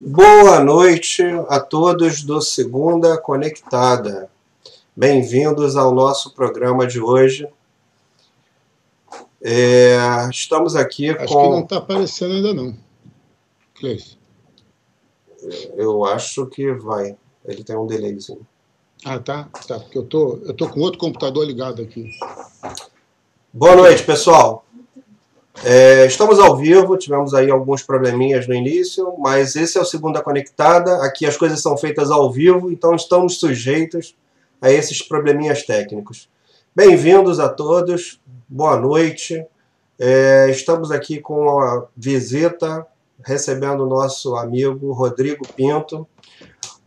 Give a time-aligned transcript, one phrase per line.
[0.00, 4.30] Boa noite a todos do Segunda Conectada.
[4.94, 7.48] Bem-vindos ao nosso programa de hoje.
[9.42, 9.96] É,
[10.30, 11.42] estamos aqui acho com.
[11.42, 12.76] que não está aparecendo ainda não.
[13.74, 14.16] Cleice.
[15.76, 17.16] Eu acho que vai.
[17.44, 18.46] Ele tem um delayzinho.
[19.04, 19.48] Ah, tá.
[19.66, 22.08] Tá, porque eu tô, eu tô com outro computador ligado aqui.
[23.52, 24.64] Boa noite, pessoal.
[25.64, 30.22] É, estamos ao vivo, tivemos aí alguns probleminhas no início, mas esse é o Segunda
[30.22, 31.02] Conectada.
[31.04, 34.16] Aqui as coisas são feitas ao vivo, então estamos sujeitos
[34.62, 36.28] a esses probleminhas técnicos.
[36.74, 39.44] Bem-vindos a todos, boa noite.
[39.98, 42.86] É, estamos aqui com a visita,
[43.24, 46.06] recebendo o nosso amigo Rodrigo Pinto.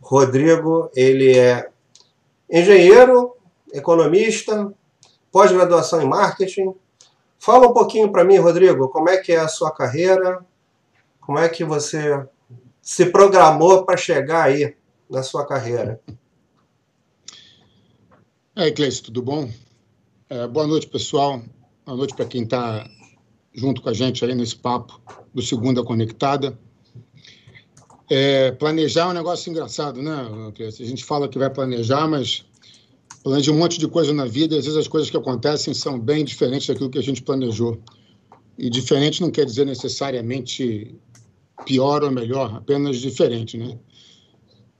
[0.00, 1.68] Rodrigo, ele é
[2.50, 3.36] engenheiro,
[3.72, 4.72] economista,
[5.30, 6.74] pós-graduação em marketing,
[7.42, 10.46] Fala um pouquinho para mim, Rodrigo, como é que é a sua carreira?
[11.20, 12.24] Como é que você
[12.80, 14.76] se programou para chegar aí
[15.10, 16.00] na sua carreira?
[18.54, 19.50] É, Cleice, tudo bom?
[20.30, 21.42] É, boa noite, pessoal.
[21.84, 22.88] Boa noite para quem está
[23.52, 25.00] junto com a gente aí nesse papo
[25.34, 26.56] do Segunda Conectada.
[28.08, 30.84] É, planejar é um negócio engraçado, né, Cleice?
[30.84, 32.46] A gente fala que vai planejar, mas
[33.22, 35.98] planeja um monte de coisa na vida e às vezes as coisas que acontecem são
[35.98, 37.80] bem diferentes daquilo que a gente planejou.
[38.58, 40.94] E diferente não quer dizer necessariamente
[41.64, 43.78] pior ou melhor, apenas diferente, né?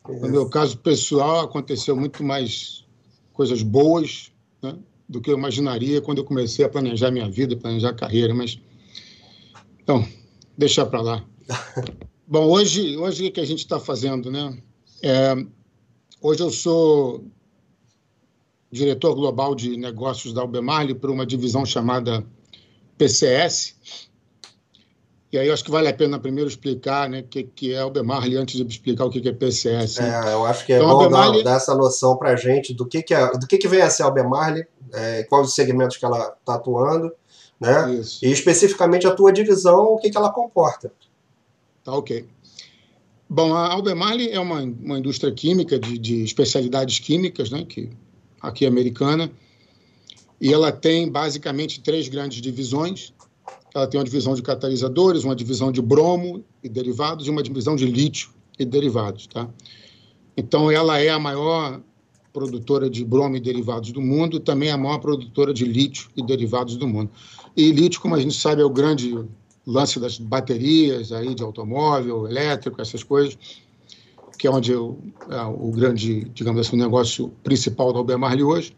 [0.08, 2.84] No meu caso pessoal, aconteceu muito mais
[3.32, 4.76] coisas boas né,
[5.08, 8.58] do que eu imaginaria quando eu comecei a planejar minha vida, planejar a carreira, mas...
[9.80, 10.06] Então,
[10.58, 11.24] deixar para lá.
[12.26, 14.58] Bom, hoje, hoje o que a gente está fazendo, né?
[15.02, 15.34] É,
[16.20, 17.24] hoje eu sou
[18.72, 22.24] diretor global de negócios da Albemarle para uma divisão chamada
[22.96, 23.76] PCS.
[25.30, 27.78] E aí eu acho que vale a pena primeiro explicar né, o que, que é
[27.78, 29.98] Albemarle antes de explicar o que, que é PCS.
[29.98, 30.30] Né?
[30.30, 31.44] É, eu acho que é então, bom Albemarle...
[31.44, 33.90] dar, essa noção para a gente do que, que, é, do que, que vem a
[33.90, 37.12] ser a Albemarle, é, quais os segmentos que ela está atuando,
[37.60, 37.94] né?
[37.94, 38.24] Isso.
[38.24, 40.92] e especificamente a tua divisão, o que, que ela comporta.
[41.84, 42.26] Tá ok.
[43.28, 47.90] Bom, a Albemarle é uma, uma indústria química de, de especialidades químicas, né, que
[48.42, 49.30] aqui americana,
[50.40, 53.12] e ela tem basicamente três grandes divisões.
[53.72, 57.76] Ela tem uma divisão de catalisadores, uma divisão de bromo e derivados e uma divisão
[57.76, 59.48] de lítio e derivados, tá?
[60.36, 61.80] Então ela é a maior
[62.32, 66.22] produtora de bromo e derivados do mundo, também é a maior produtora de lítio e
[66.22, 67.10] derivados do mundo.
[67.56, 69.16] E lítio, como a gente sabe, é o grande
[69.66, 73.38] lance das baterias aí de automóvel, elétrico, essas coisas
[74.42, 74.98] que é onde eu,
[75.30, 78.76] é o grande, digamos assim, o negócio principal da Albemarle hoje.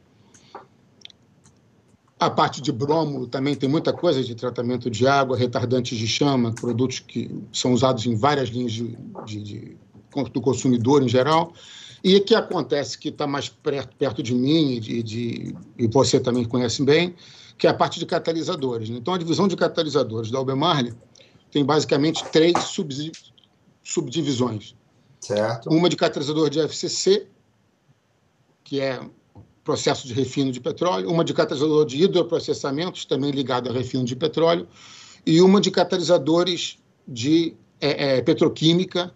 [2.21, 6.53] A parte de bromo também tem muita coisa de tratamento de água, retardantes de chama,
[6.53, 9.77] produtos que são usados em várias linhas de, de, de
[10.31, 11.55] do consumidor em geral.
[12.05, 15.87] E o que acontece que está mais perto, perto de mim e, de, de, e
[15.87, 17.15] você também conhece bem,
[17.57, 18.91] que é a parte de catalisadores.
[18.91, 20.93] Então, a divisão de catalisadores da Albemarle
[21.51, 22.53] tem basicamente três
[23.83, 24.75] subdivisões.
[25.25, 25.71] Certo.
[25.71, 27.27] Uma de catalisador de FCC,
[28.63, 29.01] que é
[29.65, 34.15] processo de refino de petróleo, uma de catalisador de hidroprocessamentos, também ligado a refino de
[34.15, 34.69] petróleo,
[35.25, 39.15] e uma de catalisadores de é, é, petroquímica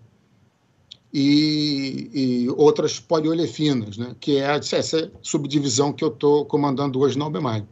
[1.12, 7.26] e, e, outras poliolefinas, né, que é essa subdivisão que eu estou comandando hoje na
[7.26, 7.66] Albemarle.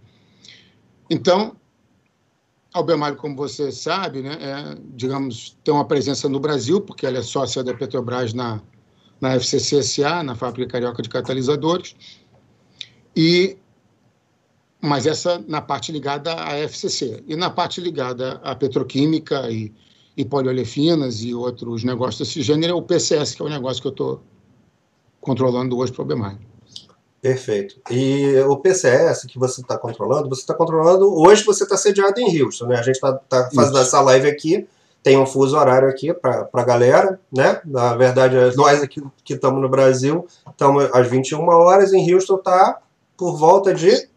[1.08, 1.56] Então,
[2.76, 7.22] Albemarle, como você sabe, né, é, digamos, tem uma presença no Brasil, porque ela é
[7.22, 8.60] sócia da Petrobras na,
[9.20, 11.96] na FCCSA, na Fábrica Carioca de Catalisadores,
[13.16, 13.56] e,
[14.80, 17.24] mas essa na parte ligada à FCC.
[17.26, 19.72] E na parte ligada à petroquímica e,
[20.16, 23.88] e poliolefinas e outros negócios desse gênero, é o PCS, que é o negócio que
[23.88, 24.22] eu estou
[25.20, 26.55] controlando hoje para a Albemarle.
[27.20, 27.76] Perfeito.
[27.90, 31.12] E o PCS que você está controlando, você está controlando.
[31.12, 32.78] Hoje você está sediado em Houston, né?
[32.78, 33.82] A gente está tá fazendo Isso.
[33.82, 34.66] essa live aqui,
[35.02, 37.60] tem um fuso horário aqui para a galera, né?
[37.64, 42.80] Na verdade, nós aqui que estamos no Brasil estamos às 21 horas, em Houston está
[43.16, 44.08] por volta de.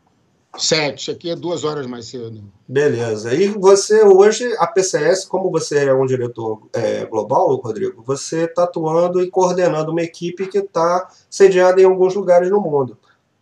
[0.60, 2.44] Sete, aqui é duas horas mais cedo.
[2.68, 3.34] Beleza.
[3.34, 8.64] E você hoje, a PCS, como você é um diretor é, global, Rodrigo, você está
[8.64, 12.98] atuando e coordenando uma equipe que está sediada em alguns lugares no mundo.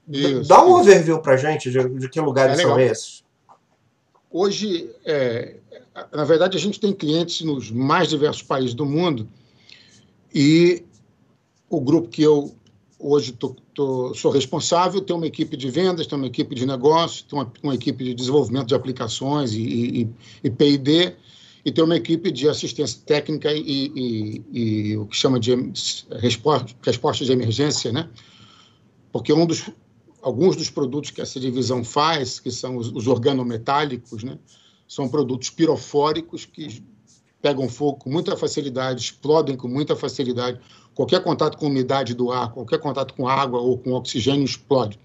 [0.07, 0.79] Isso, Dá um isso.
[0.79, 3.23] overview para gente de, de, que lugares é são esses.
[4.31, 5.55] Hoje, é,
[6.13, 9.27] na verdade, a gente tem clientes nos mais diversos países do mundo
[10.33, 10.85] e
[11.69, 12.53] o grupo que eu
[12.99, 17.25] hoje tô, tô, sou responsável, tem uma equipe de vendas, tem uma equipe de negócio,
[17.25, 20.09] tem uma, uma equipe de desenvolvimento de aplicações e, e,
[20.43, 21.15] e P&D,
[21.63, 25.53] e tem uma equipe de assistência técnica e, e, e o que chama de
[26.19, 28.09] resposta, resposta de emergência, né?
[29.11, 29.69] Porque um dos,
[30.21, 34.39] alguns dos produtos que essa divisão faz, que são os, os organometálicos, né?
[34.87, 36.81] São produtos pirofóricos que
[37.41, 40.59] pegam fogo com muita facilidade, explodem com muita facilidade.
[40.97, 44.99] Qualquer contato com umidade do ar, qualquer contato com água ou com oxigênio explode.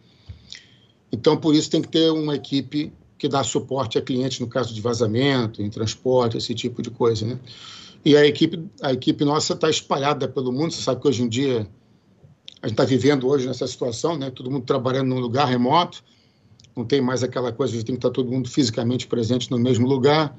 [1.13, 4.73] Então, por isso, tem que ter uma equipe que dá suporte a clientes no caso
[4.73, 7.27] de vazamento, em transporte, esse tipo de coisa.
[7.27, 7.39] Né?
[8.03, 10.73] E a equipe, a equipe nossa está espalhada pelo mundo.
[10.73, 11.69] Você sabe que hoje em dia,
[12.63, 14.31] a gente está vivendo hoje nessa situação, né?
[14.31, 16.03] todo mundo trabalhando num lugar remoto,
[16.75, 19.87] não tem mais aquela coisa de tem que estar todo mundo fisicamente presente no mesmo
[19.87, 20.35] lugar.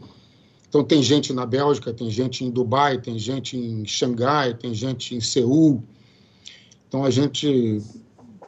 [0.73, 5.13] Então, tem gente na Bélgica, tem gente em Dubai, tem gente em Xangai, tem gente
[5.13, 5.83] em Seul.
[6.87, 7.79] Então, a gente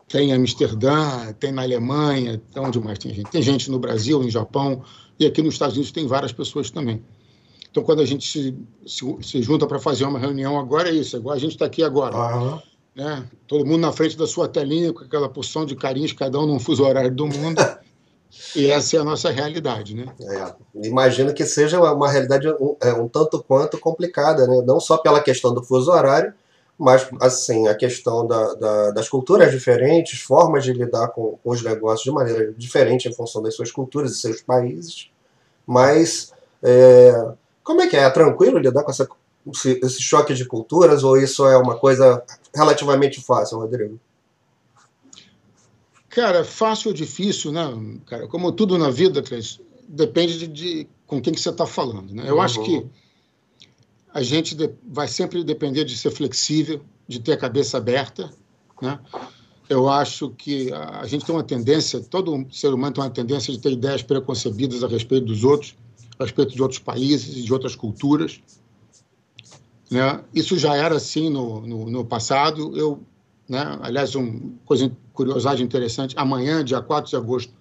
[0.07, 3.29] tem em Amsterdã, tem na Alemanha, onde mais tem gente?
[3.29, 4.81] Tem gente no Brasil, no Japão,
[5.19, 7.03] e aqui nos Estados Unidos tem várias pessoas também.
[7.69, 8.57] Então, quando a gente se,
[8.87, 11.65] se, se junta para fazer uma reunião agora, é isso, é igual a gente está
[11.67, 12.17] aqui agora.
[12.17, 12.59] Uhum.
[12.95, 13.23] Né?
[13.45, 16.59] Todo mundo na frente da sua telinha, com aquela porção de carinhos, cada um num
[16.59, 17.61] fuso horário do mundo.
[18.55, 20.05] E essa é a nossa realidade, né?
[20.21, 24.63] É, imagino que seja uma realidade um, é, um tanto quanto complicada, né?
[24.65, 26.33] Não só pela questão do fuso horário,
[26.77, 31.63] mas assim a questão da, da, das culturas diferentes, formas de lidar com, com, os
[31.63, 35.09] negócios de maneira diferente em função das suas culturas e seus países.
[35.65, 37.31] Mas é,
[37.63, 38.03] como é que é?
[38.03, 39.07] É tranquilo lidar com essa,
[39.83, 42.23] esse choque de culturas ou isso é uma coisa
[42.53, 43.99] relativamente fácil, Rodrigo?
[46.15, 47.61] Cara, fácil ou difícil, né?
[48.05, 52.13] Cara, como tudo na vida, Cleiton, depende de, de, com quem que você está falando.
[52.13, 52.23] Né?
[52.25, 52.41] Eu uhum.
[52.41, 52.85] acho que
[54.13, 54.55] a gente
[54.87, 58.31] vai sempre depender de ser flexível, de ter a cabeça aberta.
[58.81, 58.97] Né?
[59.67, 63.59] Eu acho que a gente tem uma tendência, todo ser humano tem uma tendência de
[63.59, 65.75] ter ideias preconcebidas a respeito dos outros,
[66.17, 68.39] a respeito de outros países e de outras culturas.
[69.91, 70.23] Né?
[70.33, 72.71] Isso já era assim no, no, no passado.
[72.73, 73.03] Eu
[73.47, 73.77] né?
[73.81, 77.51] Aliás, uma coisa, curiosidade interessante, amanhã, dia 4 de agosto,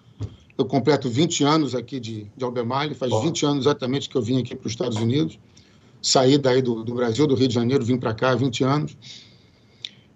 [0.58, 3.22] eu completo 20 anos aqui de, de Albemarle, faz Bom.
[3.22, 5.38] 20 anos exatamente que eu vim aqui para os Estados Unidos,
[6.02, 8.96] saí daí do, do Brasil, do Rio de Janeiro, vim para cá há 20 anos,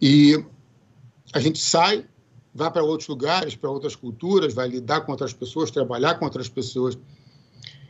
[0.02, 0.44] e
[1.32, 2.05] a gente sai,
[2.55, 6.49] vai para outros lugares, para outras culturas, vai lidar com outras pessoas, trabalhar com outras
[6.49, 6.99] pessoas,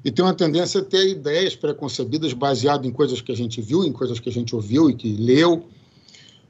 [0.04, 3.84] e tem uma tendência a ter ideias preconcebidas baseadas em coisas que a gente viu,
[3.84, 5.66] em coisas que a gente ouviu e que leu,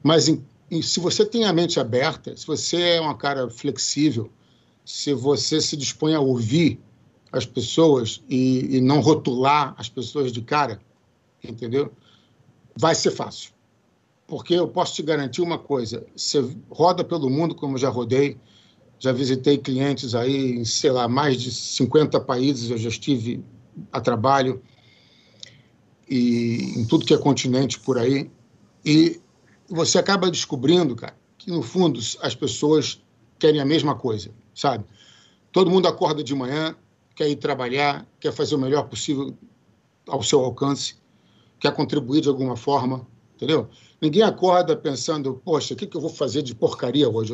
[0.03, 4.31] mas em e se você tem a mente aberta, se você é uma cara flexível,
[4.85, 6.79] se você se dispõe a ouvir
[7.31, 10.79] as pessoas e, e não rotular as pessoas de cara,
[11.43, 11.91] entendeu?
[12.75, 13.51] Vai ser fácil.
[14.27, 18.37] Porque eu posso te garantir uma coisa: você roda pelo mundo, como já rodei,
[18.99, 23.43] já visitei clientes aí em, sei lá, mais de 50 países, eu já estive
[23.91, 24.61] a trabalho,
[26.07, 28.29] e em tudo que é continente por aí.
[28.85, 29.19] E
[29.69, 33.01] você acaba descobrindo, cara, que no fundo as pessoas
[33.37, 34.83] querem a mesma coisa, sabe?
[35.51, 36.75] Todo mundo acorda de manhã,
[37.15, 39.37] quer ir trabalhar, quer fazer o melhor possível
[40.07, 40.95] ao seu alcance,
[41.59, 43.69] quer contribuir de alguma forma, entendeu?
[44.01, 47.33] Ninguém acorda pensando, poxa, o que, que eu vou fazer de porcaria hoje?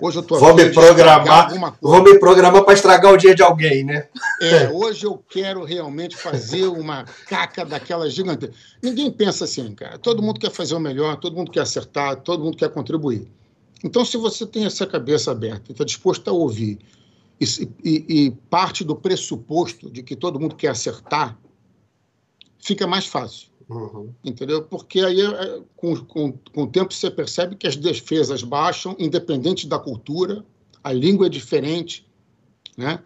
[0.00, 3.82] Hoje eu tô vou me programar, vou me programar para estragar o dia de alguém,
[3.82, 4.06] né?
[4.40, 8.48] É, hoje eu quero realmente fazer uma caca daquela gigante.
[8.80, 9.98] Ninguém pensa assim, cara.
[9.98, 13.26] Todo mundo quer fazer o melhor, todo mundo quer acertar, todo mundo quer contribuir.
[13.82, 16.78] Então, se você tem essa cabeça aberta e está disposto a ouvir
[17.40, 17.44] e,
[17.84, 21.36] e, e parte do pressuposto de que todo mundo quer acertar,
[22.58, 23.48] fica mais fácil.
[23.68, 24.12] Uhum.
[24.24, 24.62] Entendeu?
[24.62, 29.66] Porque aí, é, com, com, com o tempo, você percebe que as defesas baixam, independente
[29.66, 30.44] da cultura,
[30.84, 32.06] a língua é diferente.
[32.76, 33.00] Né?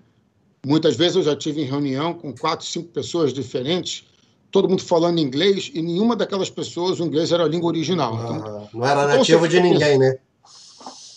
[0.67, 4.05] Muitas vezes eu já tive em reunião com quatro, cinco pessoas diferentes,
[4.51, 8.15] todo mundo falando inglês, e nenhuma daquelas pessoas o inglês era a língua original.
[8.15, 10.19] Então, não era então nativo de ninguém, né?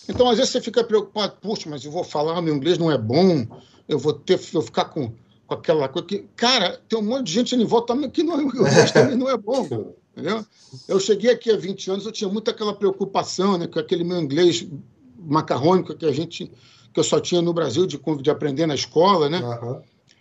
[0.08, 2.96] Então, às vezes, você fica preocupado, puxa, mas eu vou falar, meu inglês não é
[2.96, 3.46] bom,
[3.88, 5.12] eu vou ter, eu vou ficar com
[5.46, 8.46] com aquela coisa que, cara, tem um monte de gente em volta também que não,
[8.46, 9.94] o também não é bom.
[10.12, 10.44] Entendeu?
[10.88, 14.20] Eu cheguei aqui há 20 anos, eu tinha muito aquela preocupação né, com aquele meu
[14.20, 14.66] inglês
[15.18, 16.50] macarrônico que a gente
[16.92, 19.40] que eu só tinha no Brasil de, de aprender na escola, né?
[19.40, 19.80] Uhum.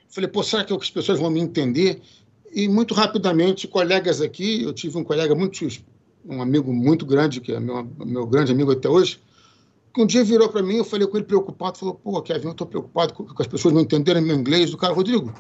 [0.09, 2.01] Falei, pô, será que as pessoas vão me entender?
[2.51, 5.67] E muito rapidamente, colegas aqui, eu tive um colega muito,
[6.25, 9.19] um amigo muito grande, que é meu, meu grande amigo até hoje,
[10.01, 12.65] um dia virou para mim, eu falei com ele preocupado, falou, pô, Kevin, eu estou
[12.65, 14.71] preocupado com, com, as pessoas não entenderem meu inglês.
[14.71, 15.31] Do cara, Rodrigo,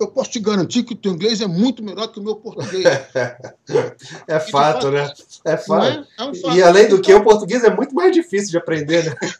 [0.00, 2.84] eu posso te garantir que o teu inglês é muito melhor que o meu português.
[4.26, 5.12] é fato, fato, né?
[5.44, 5.86] É fato.
[5.86, 6.06] É?
[6.18, 6.56] É um fato.
[6.56, 9.16] E além do que, o português é muito mais difícil de aprender, né?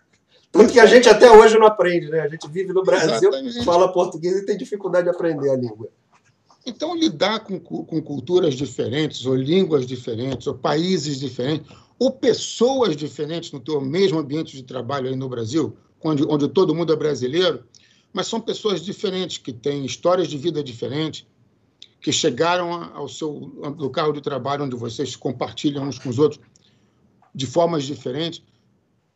[0.51, 2.21] Tanto que a gente até hoje não aprende, né?
[2.21, 3.65] A gente vive no Brasil, Exatamente.
[3.65, 5.89] fala português e tem dificuldade de aprender a língua.
[6.67, 13.51] Então, lidar com, com culturas diferentes, ou línguas diferentes, ou países diferentes, ou pessoas diferentes
[13.51, 17.65] no teu mesmo ambiente de trabalho aí no Brasil, onde, onde todo mundo é brasileiro,
[18.13, 21.27] mas são pessoas diferentes, que têm histórias de vida diferentes,
[22.01, 23.31] que chegaram ao seu
[23.77, 26.41] local de trabalho, onde vocês compartilham uns com os outros,
[27.35, 28.43] de formas diferentes.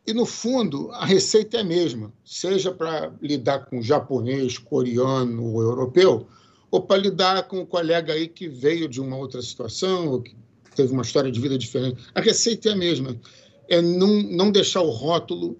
[0.05, 5.61] E, no fundo, a receita é a mesma, seja para lidar com japonês, coreano ou
[5.61, 6.27] europeu,
[6.69, 10.35] ou para lidar com um colega aí que veio de uma outra situação, ou que
[10.75, 12.03] teve uma história de vida diferente.
[12.13, 13.19] A receita é a mesma.
[13.69, 15.57] É não, não deixar o rótulo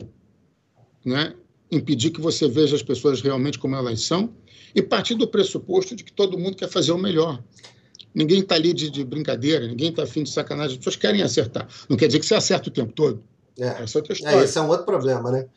[1.06, 1.34] né,
[1.72, 4.34] impedir que você veja as pessoas realmente como elas são
[4.76, 7.42] e partir do pressuposto de que todo mundo quer fazer o melhor.
[8.14, 11.68] Ninguém está ali de, de, brincadeira, ninguém está afim de sacanagem, as pessoas querem acertar.
[11.90, 13.24] Não quer dizer que você acerta o tempo todo.
[13.58, 13.84] É.
[13.84, 14.38] Essa é outra história.
[14.38, 15.48] É, esse é um outro problema, né?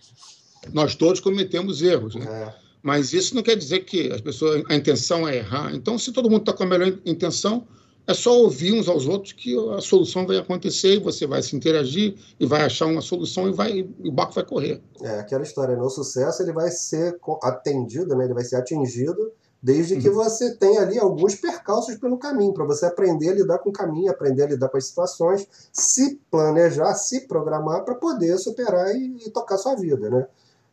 [0.72, 2.24] Nós todos cometemos erros, né?
[2.26, 2.66] É.
[2.82, 5.74] Mas isso não quer dizer que as pessoas, a intenção é errar.
[5.74, 7.66] Então, se todo mundo está com a melhor intenção,
[8.06, 11.56] é só ouvir uns aos outros que a solução vai acontecer e você vai se
[11.56, 14.80] interagir e vai achar uma solução e vai e o barco vai correr.
[15.02, 15.82] É aquela história, né?
[15.82, 18.24] o sucesso ele vai ser atendido, né?
[18.24, 19.32] ele vai ser atingido
[19.62, 20.14] desde que uhum.
[20.14, 24.10] você tenha ali alguns percalços pelo caminho, para você aprender a lidar com o caminho,
[24.10, 29.30] aprender a lidar com as situações, se planejar, se programar para poder superar e, e
[29.30, 30.26] tocar sua vida, né?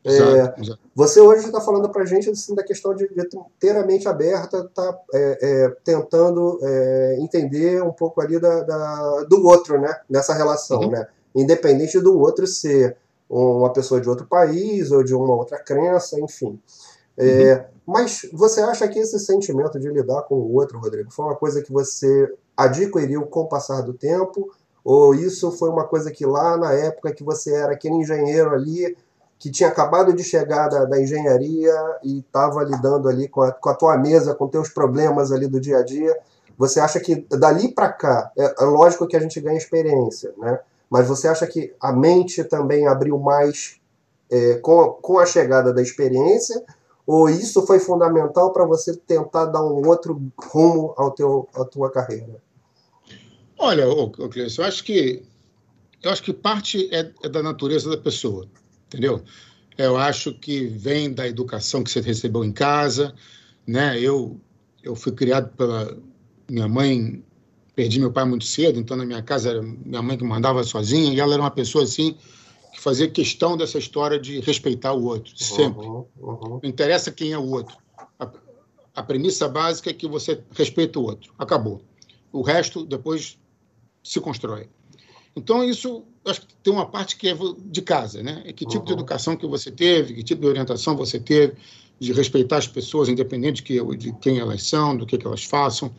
[0.05, 3.75] É, exato, Você hoje está falando para a gente assim, da questão de, de, ter
[3.75, 9.45] a mente aberta, tá é, é, tentando é, entender um pouco ali da, da, do
[9.45, 10.01] outro, né?
[10.09, 10.91] Nessa relação, uhum.
[10.91, 11.07] né?
[11.33, 12.97] Independente do outro ser
[13.29, 16.59] uma pessoa de outro país ou de uma outra crença, enfim.
[17.17, 17.63] É, uhum.
[17.85, 21.61] Mas você acha que esse sentimento de lidar com o outro, Rodrigo, foi uma coisa
[21.61, 24.51] que você adquiriu com o passar do tempo?
[24.83, 28.95] Ou isso foi uma coisa que lá na época que você era aquele engenheiro ali
[29.43, 33.69] que tinha acabado de chegar da, da engenharia e estava lidando ali com a, com
[33.69, 36.17] a tua mesa, com teus problemas ali do dia a dia.
[36.57, 40.61] Você acha que dali para cá, é, é, lógico que a gente ganha experiência, né?
[40.89, 43.81] Mas você acha que a mente também abriu mais
[44.31, 46.63] é, com, com a chegada da experiência?
[47.05, 51.91] Ou isso foi fundamental para você tentar dar um outro rumo ao teu, à tua
[51.91, 52.41] carreira?
[53.59, 53.83] Olha,
[54.29, 55.21] Cleiton, eu acho que
[56.01, 58.47] eu acho que parte é, é da natureza da pessoa
[58.93, 59.23] entendeu?
[59.75, 63.13] Eu acho que vem da educação que você recebeu em casa,
[63.65, 63.99] né?
[63.99, 64.39] Eu
[64.83, 65.97] eu fui criado pela
[66.49, 67.23] minha mãe,
[67.73, 71.13] perdi meu pai muito cedo, então na minha casa era minha mãe que mandava sozinha
[71.13, 72.15] e ela era uma pessoa assim
[72.73, 75.85] que fazia questão dessa história de respeitar o outro, sempre.
[75.85, 76.59] Uhum, uhum.
[76.61, 77.77] Não interessa quem é o outro.
[78.19, 78.29] A,
[78.95, 81.33] a premissa básica é que você respeita o outro.
[81.37, 81.81] Acabou.
[82.31, 83.37] O resto depois
[84.03, 84.67] se constrói.
[85.35, 87.35] Então, isso, acho que tem uma parte que é
[87.65, 88.43] de casa, né?
[88.53, 88.85] Que tipo uhum.
[88.85, 91.55] de educação que você teve, que tipo de orientação você teve,
[91.99, 95.43] de respeitar as pessoas, independente de, que, de quem elas são, do que, que elas
[95.43, 95.93] façam.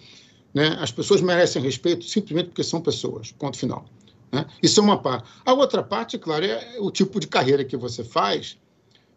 [0.53, 0.77] Né?
[0.81, 3.85] As pessoas merecem respeito simplesmente porque são pessoas, ponto final.
[4.31, 4.47] Né?
[4.63, 5.29] Isso é uma parte.
[5.45, 8.57] A outra parte, claro, é o tipo de carreira que você faz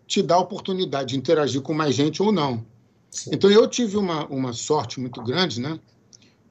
[0.07, 2.65] te dá a oportunidade de interagir com mais gente ou não.
[3.11, 3.31] Sim.
[3.33, 5.79] Então, eu tive uma, uma sorte muito grande, né?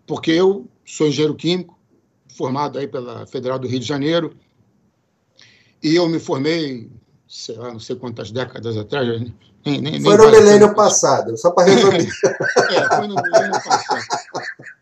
[0.07, 1.76] porque eu sou engenheiro químico,
[2.37, 4.37] formado aí pela Federal do Rio de Janeiro,
[5.83, 6.91] e eu me formei,
[7.29, 9.09] sei lá, não sei quantas décadas atrás.
[9.65, 12.09] Nem, nem, foi no milênio passado, só para resumir.
[12.71, 14.07] é, foi no milênio passado.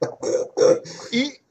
[1.13, 1.44] E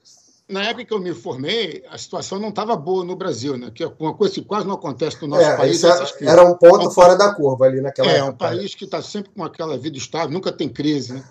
[0.53, 3.71] na época que eu me formei, a situação não estava boa no Brasil, né?
[3.73, 5.83] Que é uma coisa que quase não acontece no nosso é, país.
[5.83, 5.89] É,
[6.21, 8.27] era um ponto fora da curva ali naquela é, época.
[8.27, 11.23] É, um país que está sempre com aquela vida estável, nunca tem crise, né?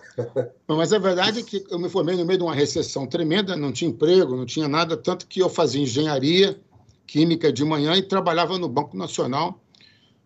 [0.67, 3.71] Mas a verdade é que eu me formei no meio de uma recessão tremenda, não
[3.71, 6.61] tinha emprego, não tinha nada, tanto que eu fazia engenharia
[7.07, 9.61] química de manhã e trabalhava no Banco Nacional.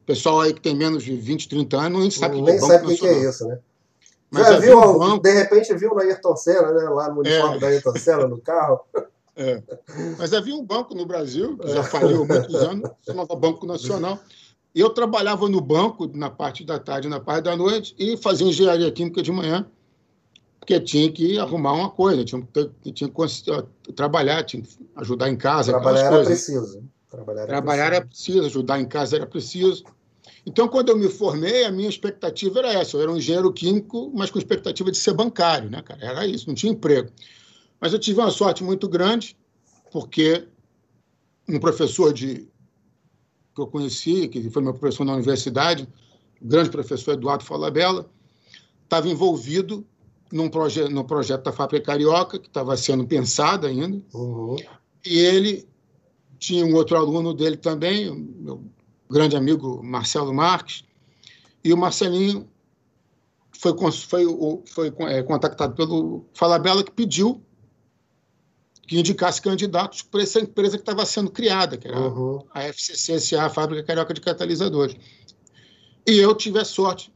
[0.03, 2.55] O pessoal aí que tem menos de 20, 30 anos nem sabe o que é
[2.55, 3.59] Banco sabe o que é isso, né?
[4.30, 5.23] Mas Já viu, um banco...
[5.23, 7.61] de repente viu no Ayrton Senna, né, lá no uniforme é.
[7.61, 8.80] da Ayrton Senna, no carro.
[9.38, 9.62] É.
[10.16, 14.18] Mas havia um banco no Brasil, que já faliu há muitos anos, chamava Banco Nacional.
[14.75, 18.90] Eu trabalhava no banco na parte da tarde, na parte da noite, e fazia engenharia
[18.90, 19.66] química de manhã,
[20.59, 22.42] porque tinha que arrumar uma coisa, tinha
[22.83, 25.71] que, tinha que trabalhar, tinha que ajudar em casa.
[25.71, 26.26] Trabalhar era coisas.
[26.28, 26.83] preciso.
[27.11, 27.97] Trabalhar, era, Trabalhar preciso.
[27.97, 29.85] era preciso, ajudar em casa era preciso.
[30.47, 32.97] Então, quando eu me formei, a minha expectativa era essa.
[32.97, 36.05] Eu era um engenheiro químico, mas com expectativa de ser bancário, né, cara?
[36.05, 37.11] Era isso, não tinha emprego.
[37.81, 39.37] Mas eu tive uma sorte muito grande,
[39.91, 40.47] porque
[41.49, 42.49] um professor de,
[43.55, 45.88] que eu conheci, que foi meu professor na universidade,
[46.41, 48.09] o grande professor Eduardo Falabella,
[48.85, 49.85] estava envolvido
[50.31, 54.57] num proje no projeto da Fábrica Carioca, que estava sendo pensado ainda, uhum.
[55.05, 55.69] e ele
[56.38, 58.62] tinha um outro aluno dele também, meu
[59.10, 60.84] grande amigo Marcelo Marques,
[61.62, 62.48] e o Marcelinho
[63.58, 64.25] foi, foi,
[64.66, 67.42] foi é, contactado pelo Falabella, que pediu
[68.86, 72.44] que indicasse candidatos para essa empresa que estava sendo criada, que era uhum.
[72.54, 74.96] a FCCSA, a Fábrica Carioca de Catalisadores.
[76.06, 77.12] E eu tive a sorte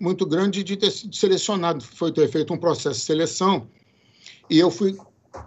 [0.00, 3.68] muito grande de ter sido selecionado, foi ter feito um processo de seleção,
[4.48, 4.98] e eu fui,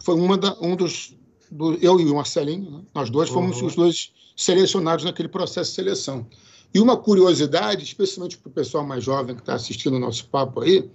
[0.01, 1.13] foi uma da, um dos,
[1.53, 2.81] do, eu e o Marcelinho, né?
[2.93, 3.67] nós dois fomos uhum.
[3.67, 6.27] os dois selecionados naquele processo de seleção.
[6.73, 10.61] E uma curiosidade, especialmente para o pessoal mais jovem que está assistindo o nosso papo
[10.61, 10.89] aí,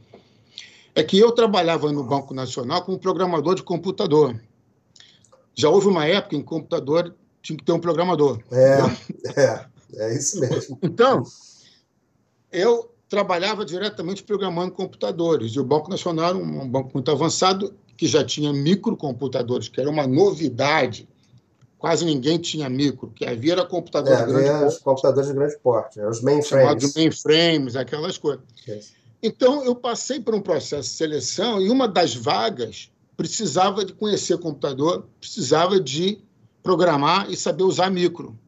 [0.95, 4.39] é que eu trabalhava no Banco Nacional como programador de computador.
[5.55, 8.43] Já houve uma época em que computador tinha que ter um programador.
[8.51, 10.77] É, é, é isso mesmo.
[10.83, 11.23] Então,
[12.51, 15.53] eu trabalhava diretamente programando computadores.
[15.53, 19.91] E o Banco Nacional era um banco muito avançado, que já tinha microcomputadores, que era
[19.91, 21.09] uma novidade.
[21.77, 24.65] Quase ninguém tinha micro, que havia era computador é, de grande porte.
[24.67, 26.47] os computadores de grande porte, os mainframes.
[26.47, 28.45] Chamados mainframes, aquelas coisas.
[29.21, 34.39] Então, eu passei por um processo de seleção e uma das vagas precisava de conhecer
[34.39, 36.21] computador, precisava de
[36.63, 38.39] programar e saber usar micro.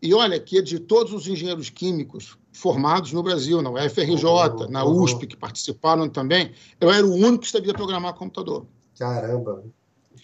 [0.00, 4.84] E olha que de todos os engenheiros químicos formados no Brasil, na UFRJ, uhum, na
[4.84, 5.28] USP, uhum.
[5.28, 8.66] que participaram também, eu era o único que sabia programar computador.
[8.98, 9.64] Caramba!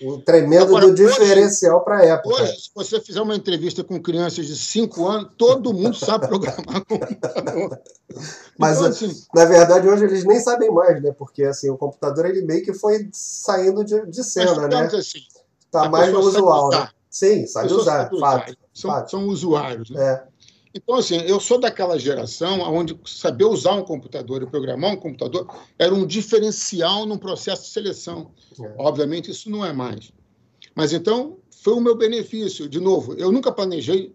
[0.01, 2.43] Um tremendo Agora, do diferencial para a época.
[2.43, 6.85] Hoje, se você fizer uma entrevista com crianças de 5 anos, todo mundo sabe programar
[6.85, 7.81] computador.
[8.57, 11.11] Mas, então, assim, na verdade, hoje eles nem sabem mais, né?
[11.11, 14.83] Porque assim, o computador ele meio que foi saindo de, de cena, né?
[14.83, 15.19] Assim,
[15.69, 16.89] tá mais no usual, né?
[17.11, 19.11] Sim, sabe usar, sabe fato, São, fato.
[19.11, 20.05] são usuários, né?
[20.05, 20.23] É.
[20.75, 25.47] Então, assim, eu sou daquela geração onde saber usar um computador e programar um computador
[25.79, 28.31] era um diferencial num processo de seleção.
[28.61, 28.75] É.
[28.79, 30.13] Obviamente, isso não é mais.
[30.75, 32.69] Mas, então, foi o meu benefício.
[32.69, 34.15] De novo, eu nunca planejei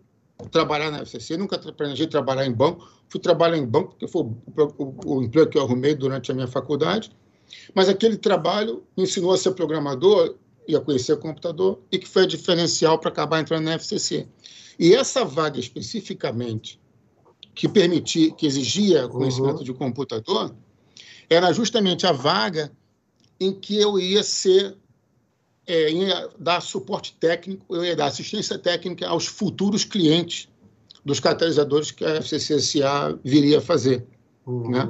[0.52, 2.88] trabalhar na FCC, nunca planejei trabalhar em banco.
[3.10, 4.36] Fui trabalhar em banco, porque foi o,
[4.78, 7.12] o, o emprego que eu arrumei durante a minha faculdade.
[7.74, 10.36] Mas aquele trabalho me ensinou a ser programador
[10.68, 14.28] e a conhecer o computador, e que foi diferencial para acabar entrando na FCC.
[14.80, 16.80] E essa vaga especificamente,
[17.54, 19.64] que permitia, que exigia conhecimento uhum.
[19.64, 20.56] de computador,
[21.30, 22.72] era justamente a vaga
[23.40, 24.78] em que eu ia ser
[25.66, 30.50] é, ia dar suporte técnico, eu ia dar assistência técnica aos futuros clientes
[31.06, 34.06] dos catalisadores que a FCCSA viria a fazer.
[34.46, 34.88] Uhum, né?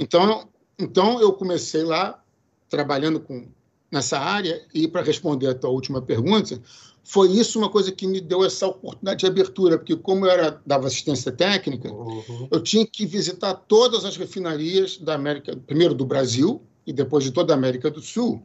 [0.00, 2.22] Então, então, eu comecei lá,
[2.68, 3.46] trabalhando com,
[3.92, 6.58] nessa área, e para responder a tua última pergunta,
[7.04, 10.60] foi isso uma coisa que me deu essa oportunidade de abertura, porque como eu era,
[10.64, 12.48] dava assistência técnica, uhum.
[12.50, 17.30] eu tinha que visitar todas as refinarias da América, primeiro do Brasil e depois de
[17.30, 18.42] toda a América do Sul,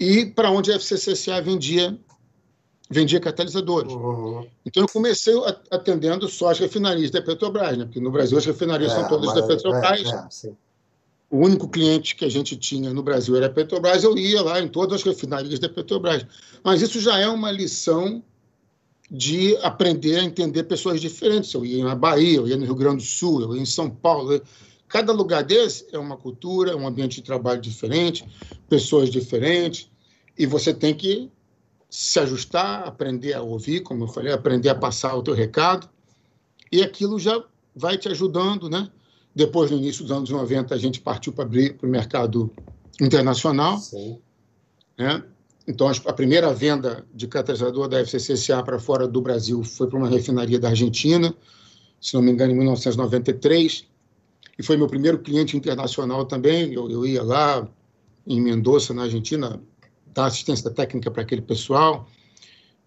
[0.00, 1.96] e para onde a FCCCA vendia
[2.90, 3.92] vendia catalisadores.
[3.92, 4.46] Uhum.
[4.66, 5.34] Então eu comecei
[5.70, 7.84] atendendo só as refinarias da Petrobras, né?
[7.84, 10.12] porque no Brasil as refinarias é, são todas da Petrobras.
[10.44, 10.52] É, é,
[11.32, 14.60] o único cliente que a gente tinha no Brasil era a Petrobras, eu ia lá
[14.60, 16.26] em todas as refinarias da Petrobras.
[16.62, 18.22] Mas isso já é uma lição
[19.10, 21.54] de aprender a entender pessoas diferentes.
[21.54, 23.88] Eu ia na Bahia, eu ia no Rio Grande do Sul, eu ia em São
[23.88, 24.42] Paulo.
[24.86, 28.28] Cada lugar desse é uma cultura, é um ambiente de trabalho diferente,
[28.68, 29.90] pessoas diferentes,
[30.38, 31.30] e você tem que
[31.88, 35.88] se ajustar, aprender a ouvir, como eu falei, aprender a passar o teu recado,
[36.70, 37.42] e aquilo já
[37.74, 38.90] vai te ajudando, né?
[39.34, 42.52] Depois, no início dos anos 90, a gente partiu para o mercado
[43.00, 43.78] internacional.
[43.78, 44.18] Sim.
[44.98, 45.22] Né?
[45.66, 50.08] Então, a primeira venda de catalisador da FCCSA para fora do Brasil foi para uma
[50.08, 51.34] refinaria da Argentina,
[52.00, 53.86] se não me engano, em 1993.
[54.58, 56.72] E foi meu primeiro cliente internacional também.
[56.72, 57.66] Eu, eu ia lá
[58.26, 59.62] em Mendoza, na Argentina,
[60.12, 62.08] dar assistência técnica para aquele pessoal.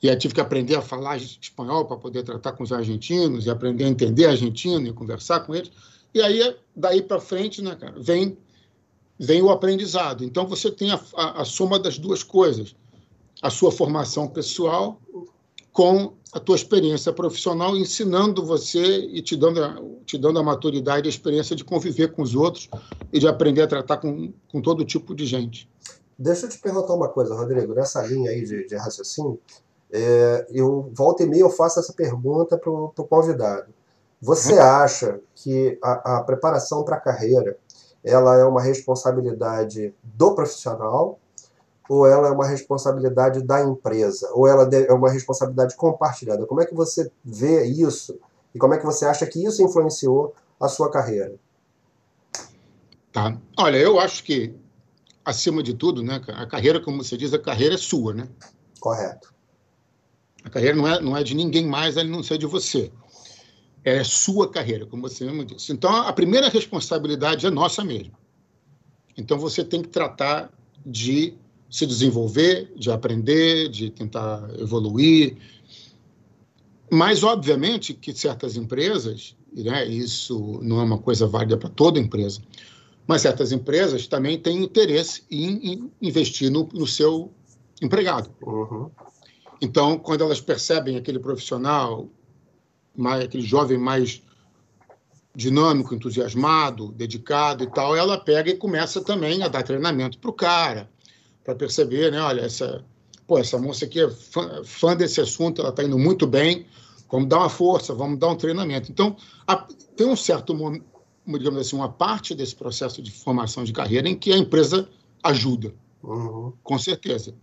[0.03, 3.49] E aí tive que aprender a falar espanhol para poder tratar com os argentinos e
[3.49, 5.71] aprender a entender argentino e conversar com eles.
[6.15, 8.37] E aí, daí para frente, né, cara, vem,
[9.19, 10.23] vem o aprendizado.
[10.23, 12.73] Então, você tem a, a, a soma das duas coisas.
[13.41, 14.97] A sua formação pessoal
[15.73, 21.05] com a tua experiência profissional, ensinando você e te dando, a, te dando a maturidade
[21.05, 22.69] e a experiência de conviver com os outros
[23.11, 25.69] e de aprender a tratar com, com todo tipo de gente.
[26.17, 27.73] Deixa eu te perguntar uma coisa, Rodrigo.
[27.73, 29.37] Nessa linha aí de, de raciocínio,
[29.91, 33.74] é, eu volta e meia eu faço essa pergunta para o convidado.
[34.21, 37.57] Você acha que a, a preparação para a carreira
[38.03, 41.19] ela é uma responsabilidade do profissional
[41.89, 46.45] ou ela é uma responsabilidade da empresa ou ela é uma responsabilidade compartilhada?
[46.45, 48.17] Como é que você vê isso
[48.53, 51.35] e como é que você acha que isso influenciou a sua carreira?
[53.11, 53.37] Tá.
[53.57, 54.55] Olha, eu acho que
[55.23, 58.27] acima de tudo, né, a carreira, como você diz, a carreira é sua, né?
[58.79, 59.33] Correto.
[60.43, 62.91] A carreira não é, não é de ninguém mais, a não ser de você.
[63.85, 65.71] É sua carreira, como você mesmo disse.
[65.71, 68.13] Então, a primeira responsabilidade é nossa mesmo.
[69.15, 70.51] Então, você tem que tratar
[70.83, 71.35] de
[71.69, 75.37] se desenvolver, de aprender, de tentar evoluir.
[76.91, 82.41] Mas, obviamente, que certas empresas, né, isso não é uma coisa válida para toda empresa,
[83.05, 87.31] mas certas empresas também têm interesse em, em investir no, no, seu
[87.79, 88.31] empregado.
[88.41, 88.89] Uhum.
[89.61, 92.09] Então, quando elas percebem aquele profissional,
[92.95, 94.21] mais, aquele jovem mais
[95.35, 100.33] dinâmico, entusiasmado, dedicado e tal, ela pega e começa também a dar treinamento para o
[100.33, 100.89] cara,
[101.43, 102.21] para perceber, né?
[102.21, 102.83] Olha, essa,
[103.27, 106.65] pô, essa moça aqui é fã, fã desse assunto, ela está indo muito bem,
[107.11, 108.91] vamos dar uma força, vamos dar um treinamento.
[108.91, 109.57] Então, a,
[109.95, 110.53] tem um certo
[111.27, 114.87] digamos assim, uma parte desse processo de formação de carreira em que a empresa
[115.23, 116.53] ajuda, uhum.
[116.63, 117.33] com certeza.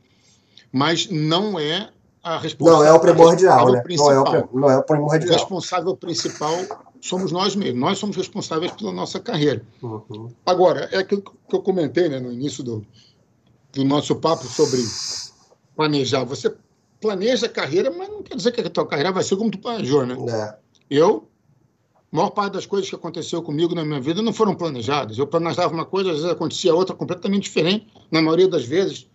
[0.73, 1.91] Mas não é
[2.23, 2.81] a responsável.
[2.81, 3.83] Não é o primordial, né?
[3.89, 5.31] Não é o, não é o primordial.
[5.31, 6.55] O responsável principal
[7.01, 7.81] somos nós mesmos.
[7.81, 9.63] Nós somos responsáveis pela nossa carreira.
[9.83, 10.31] Uhum.
[10.47, 12.87] Agora, é aquilo que eu comentei né, no início do,
[13.73, 14.81] do nosso papo sobre
[15.75, 16.25] planejar.
[16.25, 16.55] Você
[17.01, 19.59] planeja a carreira, mas não quer dizer que a tua carreira vai ser como tu
[19.59, 20.17] planejou, né?
[20.29, 20.57] É.
[20.89, 21.29] Eu
[22.13, 25.17] a maior parte das coisas que aconteceu comigo na minha vida não foram planejadas.
[25.17, 29.09] Eu planejava uma coisa, às vezes acontecia outra completamente diferente, na maioria das vezes,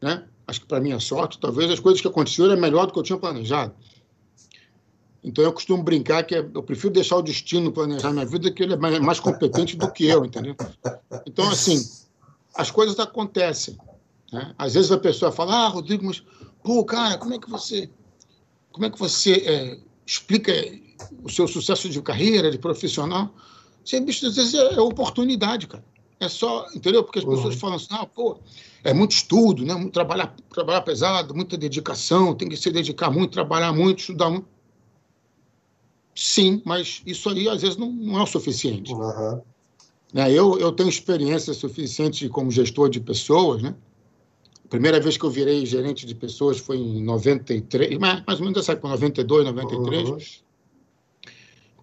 [0.00, 0.24] né?
[0.46, 3.02] Acho que para minha sorte, talvez as coisas que aconteceram eram melhor do que eu
[3.02, 3.74] tinha planejado.
[5.22, 8.74] Então eu costumo brincar que eu prefiro deixar o destino planejar minha vida, que ele
[8.74, 10.54] é mais competente do que eu, entendeu?
[11.26, 11.82] Então, assim,
[12.54, 13.78] as coisas acontecem.
[14.30, 14.54] Né?
[14.58, 16.22] Às vezes a pessoa fala, ah, Rodrigo, mas,
[16.62, 17.88] pô, cara, como é que você,
[18.70, 20.52] como é que você é, explica
[21.22, 23.34] o seu sucesso de carreira, de profissional,
[23.82, 25.84] você, bicho, às vezes é, é oportunidade, cara.
[26.20, 27.02] É só, entendeu?
[27.02, 27.60] Porque as pessoas uhum.
[27.60, 28.38] falam assim, ah, pô,
[28.82, 29.74] é muito estudo, né?
[29.92, 34.46] Trabalhar, trabalhar pesado, muita dedicação, tem que se dedicar muito, trabalhar muito, estudar muito.
[36.14, 38.92] Sim, mas isso aí às vezes não, não é o suficiente.
[38.92, 39.42] Uhum.
[40.12, 40.30] Né?
[40.30, 43.74] Eu, eu tenho experiência suficiente como gestor de pessoas, né?
[44.64, 48.46] A primeira vez que eu virei gerente de pessoas foi em 93, mais, mais ou
[48.46, 50.08] menos essa época, 92, 93.
[50.08, 50.18] Uhum.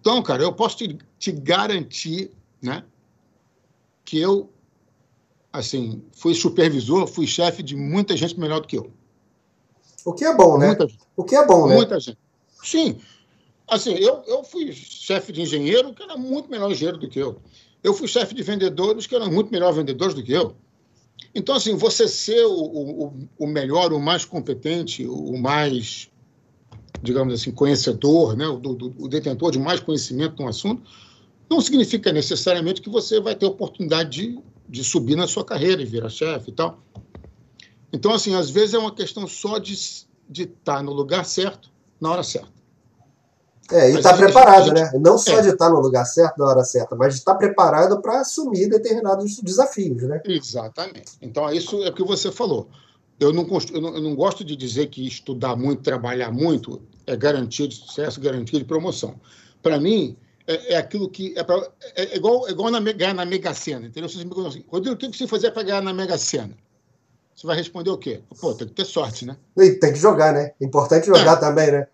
[0.00, 2.84] Então, cara, eu posso te, te garantir, né,
[4.04, 4.50] que eu,
[5.52, 8.90] assim, fui supervisor, fui chefe de muita gente melhor do que eu.
[10.04, 10.68] O que é bom, né?
[10.68, 11.76] Muita, o que é bom, né?
[11.76, 12.18] Muita gente.
[12.62, 12.98] Sim.
[13.68, 17.40] Assim, eu, eu fui chefe de engenheiro que era muito melhor engenheiro do que eu.
[17.82, 20.54] Eu fui chefe de vendedores que eram muito melhor vendedores do que eu.
[21.34, 26.10] Então, assim, você ser o, o, o melhor, o mais competente, o mais
[27.02, 30.82] digamos assim, conhecedor, né, o, do, o detentor de mais conhecimento no assunto,
[31.52, 35.84] não significa necessariamente que você vai ter oportunidade de, de subir na sua carreira e
[35.84, 36.78] virar chefe e tal.
[37.92, 40.06] Então, assim, às vezes é uma questão só de estar
[40.64, 42.48] tá no lugar certo, na hora certa.
[43.70, 44.92] É, e estar tá preparado, gente, né?
[44.98, 45.42] Não só é.
[45.42, 48.20] de estar tá no lugar certo, na hora certa, mas de estar tá preparado para
[48.20, 50.22] assumir determinados desafios, né?
[50.24, 51.12] Exatamente.
[51.20, 52.68] Então, isso é o que você falou.
[53.20, 57.14] Eu não, eu não, eu não gosto de dizer que estudar muito, trabalhar muito é
[57.14, 59.16] garantia de sucesso, garantia de promoção.
[59.62, 61.34] Para mim, é, é, aquilo que.
[61.36, 61.56] É, pra,
[61.96, 64.08] é, é igual, é igual na, ganhar na Mega Sena, entendeu?
[64.08, 66.56] Vocês me perguntam assim, Rodrigo, o que você fazer para ganhar na Mega Sena?
[67.34, 68.20] Você vai responder o quê?
[68.40, 69.36] Pô, tem que ter sorte, né?
[69.56, 70.52] E tem que jogar, né?
[70.60, 71.36] Importante jogar é.
[71.36, 71.86] também, né?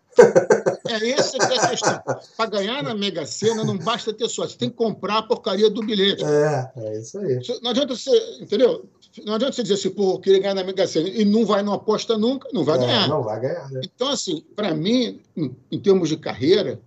[0.89, 2.03] É essa que é a questão.
[2.37, 5.71] Para ganhar na Mega Sena não basta ter sorte, você tem que comprar a porcaria
[5.71, 6.25] do bilhete.
[6.25, 7.41] É, é isso aí.
[7.63, 8.85] Não adianta você, entendeu?
[9.25, 11.63] Não adianta você dizer assim, pô, eu queria ganhar na Mega Sena e não vai,
[11.63, 13.09] não aposta nunca, não vai é, ganhar.
[13.09, 13.81] Não vai ganhar, né?
[13.85, 16.81] Então, assim, para mim, em, em termos de carreira,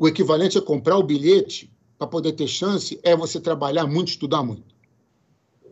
[0.00, 4.42] o equivalente a comprar o bilhete para poder ter chance é você trabalhar muito, estudar
[4.42, 4.74] muito.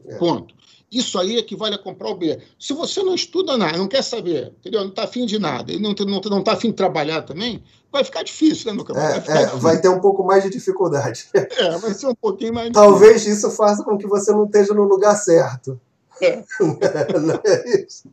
[0.07, 0.17] É.
[0.17, 0.55] Ponto.
[0.93, 2.47] Isso aí equivale a comprar o bilhete.
[2.59, 4.83] Se você não estuda nada, não quer saber, entendeu?
[4.83, 7.65] Não está afim de nada, e não está não, não tá afim de trabalhar também,
[7.91, 9.17] vai ficar difícil, né, meu camarada?
[9.17, 11.27] É, vai, é, vai, ter um pouco mais de dificuldade.
[11.35, 14.85] É, vai ser um pouquinho mais Talvez isso faça com que você não esteja no
[14.85, 15.81] lugar certo.
[16.21, 16.45] É.
[17.19, 18.11] não é isso.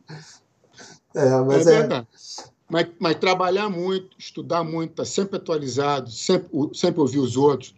[1.14, 1.78] É, mas é, é...
[1.80, 2.06] verdade.
[2.68, 7.74] Mas, mas, trabalhar muito, estudar muito, estar tá sempre atualizado, sempre, sempre ouvir os outros,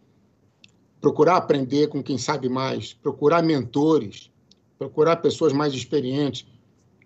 [1.01, 4.31] procurar aprender com quem sabe mais, procurar mentores,
[4.79, 6.47] procurar pessoas mais experientes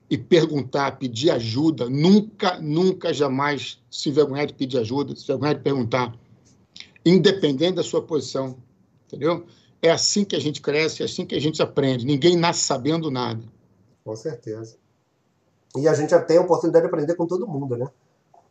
[0.09, 5.63] e perguntar, pedir ajuda, nunca, nunca, jamais se envergonhar de pedir ajuda, se envergonhar de
[5.63, 6.15] perguntar,
[7.05, 8.57] independente da sua posição,
[9.07, 9.47] entendeu?
[9.81, 12.07] É assim que a gente cresce, é assim que a gente aprende.
[12.07, 13.43] Ninguém nasce sabendo nada.
[14.05, 14.77] Com certeza.
[15.77, 17.89] E a gente já tem a oportunidade de aprender com todo mundo, né?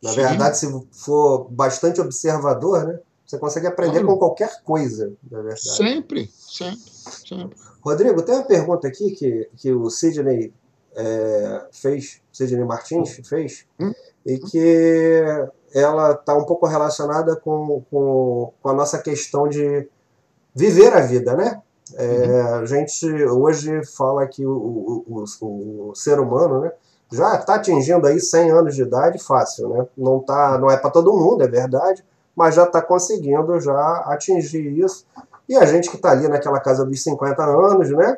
[0.02, 0.16] Na Sim.
[0.16, 3.00] verdade, se for bastante observador, né?
[3.26, 4.08] Você consegue aprender claro.
[4.08, 5.62] com qualquer coisa, na verdade.
[5.62, 7.58] Sempre, sempre, sempre.
[7.82, 10.54] Rodrigo, tem uma pergunta aqui que, que o Sidney
[10.96, 13.94] é, fez, Sidney Martins fez, hum?
[14.26, 15.24] e que
[15.74, 19.88] ela está um pouco relacionada com, com, com, a nossa questão de
[20.54, 21.62] viver a vida, né?
[21.96, 22.56] É, uhum.
[22.56, 24.52] A gente hoje fala que o,
[25.08, 26.72] o, o, o ser humano, né,
[27.12, 29.88] já está atingindo aí 100 anos de idade fácil, né?
[29.98, 32.04] Não, tá, não é para todo mundo, é verdade,
[32.36, 35.06] mas já está conseguindo já atingir isso.
[35.48, 38.18] E a gente que está ali naquela casa dos 50 anos, né?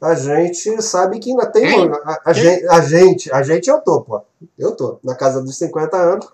[0.00, 1.90] A gente sabe que ainda tem.
[1.92, 4.22] A, a, gente, a gente, a gente eu tô, pô.
[4.58, 6.26] Eu tô na casa dos 50 anos.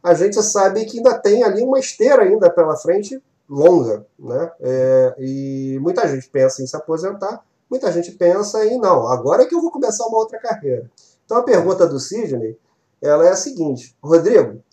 [0.00, 4.52] A gente sabe que ainda tem ali uma esteira ainda pela frente longa, né?
[4.60, 9.46] É, e muita gente pensa em se aposentar, muita gente pensa em não, agora é
[9.46, 10.88] que eu vou começar uma outra carreira.
[11.30, 12.56] Então a pergunta do Sidney
[13.00, 14.64] ela é a seguinte: Rodrigo,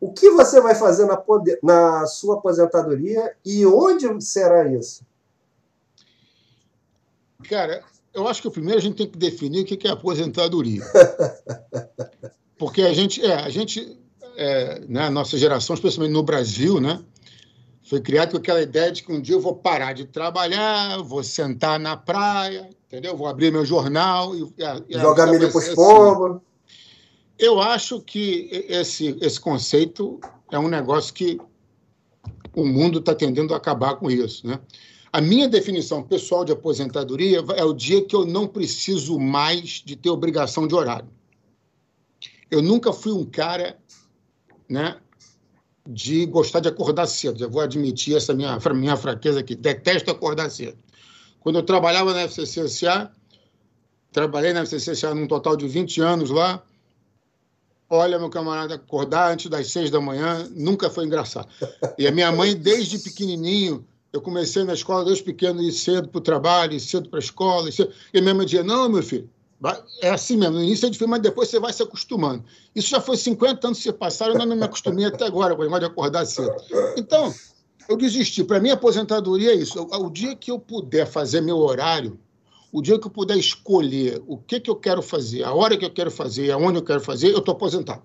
[0.00, 1.22] o que você vai fazer na,
[1.62, 5.04] na sua aposentadoria e onde será isso?
[7.50, 10.82] Cara, eu acho que primeiro a gente tem que definir o que é aposentadoria.
[12.58, 13.98] Porque a gente, é, a gente,
[14.38, 17.04] é, né, nossa geração, especialmente no Brasil, né,
[17.86, 21.22] foi criado com aquela ideia de que um dia eu vou parar de trabalhar, vou
[21.22, 23.16] sentar na praia, entendeu?
[23.16, 24.42] Vou abrir meu jornal e,
[24.88, 26.40] e jogar milho para os pombos.
[27.38, 30.18] Eu acho que esse, esse conceito
[30.50, 31.38] é um negócio que
[32.56, 34.44] o mundo está tendendo a acabar com isso.
[34.44, 34.58] Né?
[35.12, 39.94] A minha definição pessoal de aposentadoria é o dia que eu não preciso mais de
[39.94, 41.08] ter obrigação de horário.
[42.50, 43.78] Eu nunca fui um cara
[44.68, 44.96] né,
[45.86, 47.38] de gostar de acordar cedo.
[47.38, 49.54] Já vou admitir essa minha, minha fraqueza aqui.
[49.54, 50.78] Detesto acordar cedo.
[51.40, 53.10] Quando eu trabalhava na FCCSA,
[54.12, 56.62] trabalhei na FCCSA num total de 20 anos lá,
[57.88, 61.48] Olha, meu camarada, acordar antes das seis da manhã nunca foi engraçado.
[61.96, 66.18] E a minha mãe, desde pequenininho, eu comecei na escola desde pequeno, ir cedo para
[66.18, 67.70] o trabalho, ir cedo para a escola.
[67.70, 67.92] Cedo...
[68.12, 69.30] E minha mãe dizia: Não, meu filho,
[70.02, 70.56] é assim mesmo.
[70.56, 72.44] No início é difícil, mas depois você vai se acostumando.
[72.74, 75.62] Isso já foi 50 anos que se passaram, eu não me acostumei até agora com
[75.62, 76.54] o de acordar cedo.
[76.96, 77.34] Então,
[77.88, 78.44] eu desisti.
[78.44, 79.80] Para mim, aposentadoria é isso.
[79.80, 82.18] O dia que eu puder fazer meu horário,
[82.70, 85.84] o dia que eu puder escolher o que, que eu quero fazer, a hora que
[85.84, 88.02] eu quero fazer, aonde eu quero fazer, eu estou aposentado.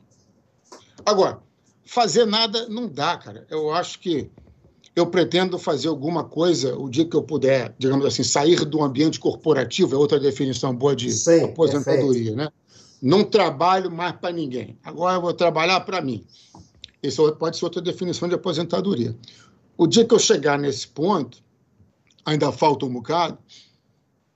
[1.05, 1.41] Agora,
[1.85, 3.45] fazer nada não dá, cara.
[3.49, 4.29] Eu acho que
[4.95, 9.19] eu pretendo fazer alguma coisa o dia que eu puder, digamos assim, sair do ambiente
[9.19, 12.35] corporativo, é outra definição boa de Sim, aposentadoria, perfeito.
[12.35, 12.49] né?
[13.01, 14.77] Não trabalho mais para ninguém.
[14.83, 16.23] Agora eu vou trabalhar para mim.
[17.01, 19.15] Isso pode ser outra definição de aposentadoria.
[19.77, 21.39] O dia que eu chegar nesse ponto,
[22.23, 23.37] ainda falta um bocado,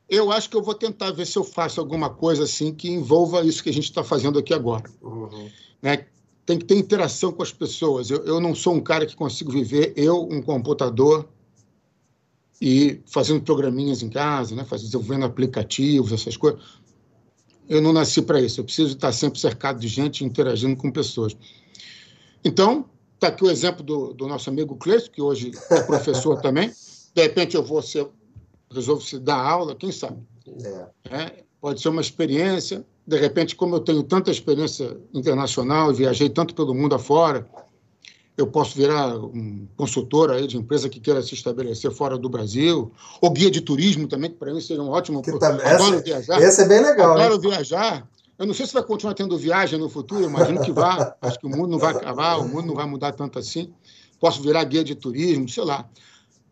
[0.10, 3.46] eu acho que eu vou tentar ver se eu faço alguma coisa assim que envolva
[3.46, 4.89] isso que a gente está fazendo aqui agora.
[5.02, 5.50] Uhum.
[5.82, 6.06] Né?
[6.45, 8.10] Tem que ter interação com as pessoas.
[8.10, 11.27] Eu, eu não sou um cara que consigo viver, eu, um computador,
[12.62, 14.65] e fazendo programinhas em casa, né?
[14.69, 16.62] desenvolvendo aplicativos, essas coisas.
[17.67, 18.60] Eu não nasci para isso.
[18.60, 21.36] Eu preciso estar sempre cercado de gente, interagindo com pessoas.
[22.43, 26.71] Então, está aqui o exemplo do, do nosso amigo Cleiton, que hoje é professor também.
[27.13, 28.08] De repente, eu vou ser
[28.71, 30.21] resolvo se dar aula, quem sabe?
[30.63, 30.88] É.
[31.10, 32.86] É, pode ser uma experiência.
[33.08, 37.48] De repente, como eu tenho tanta experiência internacional e viajei tanto pelo mundo afora,
[38.38, 42.91] eu posso virar um consultor aí de empresa que queira se estabelecer fora do Brasil,
[43.22, 45.22] ou guia de turismo também, que para mim seria um ótimo.
[45.22, 46.41] Que tá, adoro essa, viajar.
[46.41, 47.13] Esse é bem legal.
[47.13, 47.50] Adoro né?
[47.50, 48.08] viajar.
[48.38, 51.15] Eu não sei se vai continuar tendo viagem no futuro, imagino que vá.
[51.22, 53.74] Acho que o mundo não vai acabar, o mundo não vai mudar tanto assim.
[54.20, 55.88] Posso virar guia de turismo, sei lá.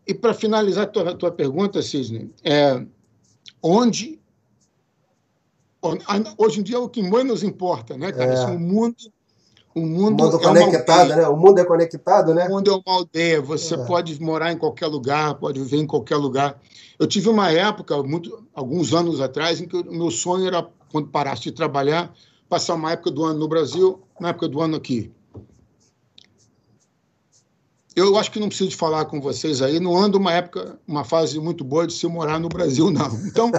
[0.06, 2.82] E para finalizar a tua, tua pergunta, Cisne, é,
[3.62, 4.18] onde
[6.38, 8.32] hoje em dia é o que menos importa, né, cara?
[8.32, 8.46] É.
[8.46, 8.96] o mundo,
[9.74, 11.28] o mundo, o mundo é conectado, né?
[11.28, 12.46] O mundo é conectado, né?
[12.46, 13.40] O mundo é uma aldeia.
[13.42, 13.84] Você é.
[13.84, 16.60] pode morar em qualquer lugar, pode viver em qualquer lugar.
[16.98, 21.08] Eu tive uma época, muito, alguns anos atrás, em que o meu sonho era, quando
[21.08, 22.12] parasse de trabalhar,
[22.48, 25.12] passar uma época do ano no Brasil, uma época do ano aqui
[27.94, 31.38] eu acho que não preciso falar com vocês aí, não ando uma época, uma fase
[31.38, 33.08] muito boa de se morar no Brasil, não.
[33.24, 33.52] Então,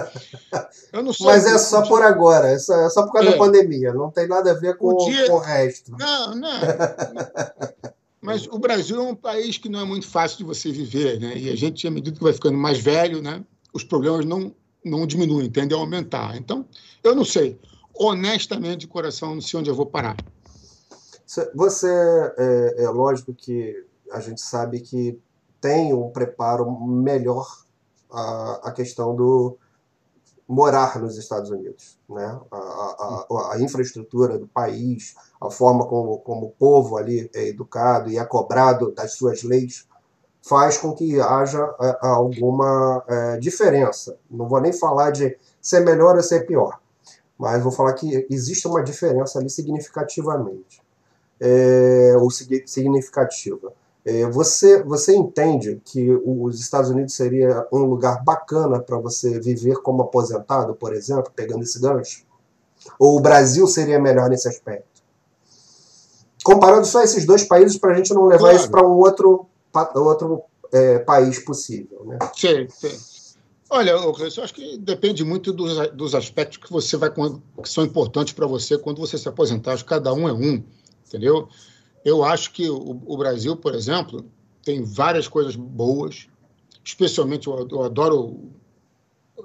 [0.92, 1.26] eu não sei.
[1.26, 3.32] Mas é só por agora, é só, é só por causa é.
[3.32, 5.26] da pandemia, não tem nada a ver com o, dia...
[5.26, 5.92] com o resto.
[5.98, 6.60] Não, não.
[8.20, 11.38] Mas o Brasil é um país que não é muito fácil de você viver, né?
[11.38, 14.52] E a gente, à medida que vai ficando mais velho, né, os problemas não,
[14.84, 16.36] não diminuem, tendem a aumentar.
[16.36, 16.66] Então,
[17.04, 17.58] eu não sei.
[17.94, 20.16] Honestamente, de coração, não sei onde eu vou parar.
[21.54, 21.88] Você,
[22.36, 25.20] é, é lógico que a gente sabe que
[25.60, 27.46] tem um preparo melhor
[28.10, 29.56] a, a questão do
[30.48, 31.98] morar nos Estados Unidos.
[32.08, 32.40] Né?
[32.50, 38.10] A, a, a, infraestrutura do país, a forma como, como o povo ali é educado
[38.10, 39.86] e é cobrado das suas leis,
[40.40, 44.16] faz com que haja é, alguma é, diferença.
[44.30, 46.78] Não vou nem falar de ser melhor ou ser pior.
[47.36, 50.80] mas vou falar que existe uma diferença ali significativamente.
[51.38, 53.72] É, ou significativa.
[54.06, 59.82] É, você, você entende que os Estados Unidos seria um lugar bacana para você viver
[59.82, 62.24] como aposentado, por exemplo, pegando esse gancho?
[63.00, 65.02] Ou o Brasil seria melhor nesse aspecto?
[66.44, 68.56] Comparando só esses dois países para a gente não levar claro.
[68.56, 69.46] isso para um outro,
[69.96, 70.42] outro
[70.72, 72.04] é, país possível.
[72.06, 72.18] Né?
[72.32, 72.96] Sim, sim.
[73.68, 74.14] Olha, eu
[74.44, 78.78] acho que depende muito dos, dos aspectos que você vai que são importantes para você
[78.78, 79.72] quando você se aposentar.
[79.72, 80.62] Acho que cada um é um,
[81.04, 81.48] entendeu?
[82.06, 84.24] Eu acho que o, o Brasil, por exemplo,
[84.62, 86.28] tem várias coisas boas,
[86.84, 88.48] especialmente eu, eu adoro.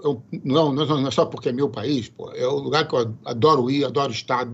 [0.03, 3.17] Eu, não, não, é só porque é meu país, pô, é o lugar que eu
[3.25, 4.47] adoro ir, adoro estar,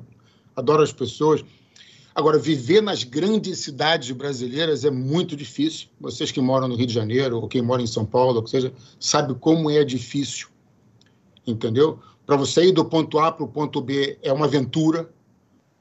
[0.56, 1.43] adoro as pessoas.
[2.15, 5.89] Agora, viver nas grandes cidades brasileiras é muito difícil.
[6.00, 8.72] Vocês que moram no Rio de Janeiro, ou quem mora em São Paulo, ou seja,
[9.02, 10.48] sabe como é difícil.
[11.46, 12.00] Entendeu?
[12.26, 15.10] Para você ir do ponto A para o ponto B é uma aventura.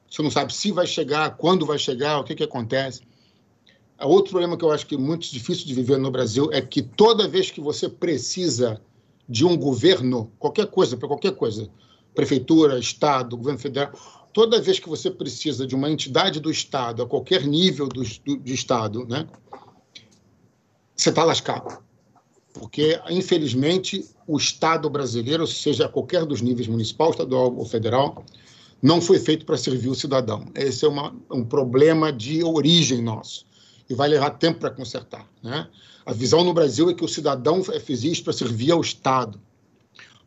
[0.09, 3.01] Você não sabe se vai chegar, quando vai chegar, o que, que acontece.
[3.99, 6.81] Outro problema que eu acho que é muito difícil de viver no Brasil é que
[6.81, 8.79] toda vez que você precisa
[9.27, 11.69] de um governo, qualquer coisa, para qualquer coisa,
[12.13, 13.91] prefeitura, Estado, governo federal,
[14.31, 18.37] toda vez que você precisa de uma entidade do Estado, a qualquer nível do, do
[18.37, 19.27] de Estado, né,
[20.95, 21.83] você está lascado.
[22.53, 28.23] Porque, infelizmente, o Estado brasileiro, seja a qualquer dos níveis municipal, estadual ou federal,
[28.81, 30.45] não foi feito para servir o cidadão.
[30.55, 33.45] Esse é uma, um problema de origem nosso
[33.89, 35.27] e vai levar tempo para consertar.
[35.41, 35.67] Né?
[36.05, 39.39] A visão no Brasil é que o cidadão existe para servir ao Estado.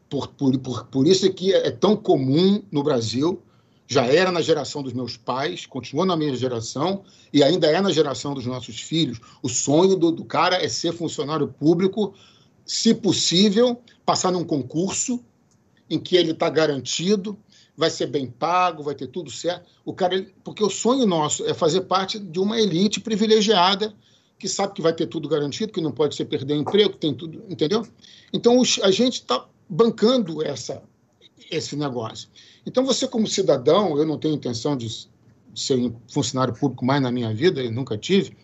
[0.08, 3.42] Por, por, por, por isso é que é tão comum no Brasil
[3.90, 7.90] já era na geração dos meus pais, continua na minha geração e ainda é na
[7.90, 9.20] geração dos nossos filhos.
[9.42, 12.14] O sonho do, do cara é ser funcionário público,
[12.64, 15.18] se possível, passar num concurso
[15.90, 17.36] em que ele está garantido,
[17.80, 19.66] vai ser bem pago, vai ter tudo certo.
[19.86, 23.94] O cara, porque o sonho nosso é fazer parte de uma elite privilegiada
[24.38, 27.14] que sabe que vai ter tudo garantido, que não pode ser perder emprego, que tem
[27.14, 27.86] tudo, entendeu?
[28.32, 30.82] Então a gente está bancando essa
[31.50, 32.28] esse negócio.
[32.64, 35.08] Então, você, como cidadão, eu não tenho intenção de
[35.54, 38.36] ser funcionário público mais na minha vida, eu nunca tive,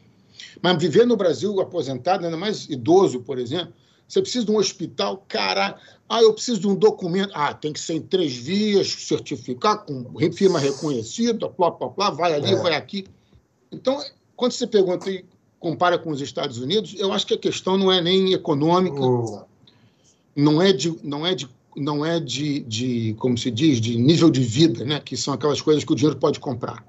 [0.60, 3.72] mas viver no Brasil aposentado, ainda mais idoso, por exemplo,
[4.08, 5.76] você precisa de um hospital, cara,
[6.08, 10.04] ah, eu preciso de um documento, ah, tem que ser em três vias, certificar com
[10.32, 12.56] firma reconhecida, plá, plá, plá, vai ali, é.
[12.56, 13.06] vai aqui.
[13.72, 14.00] Então,
[14.36, 15.24] quando você pergunta e
[15.58, 19.00] compara com os Estados Unidos, eu acho que a questão não é nem econômica,
[20.36, 24.30] não é de, não é de não é de, de, como se diz, de nível
[24.30, 24.98] de vida, né?
[24.98, 26.82] que são aquelas coisas que o dinheiro pode comprar.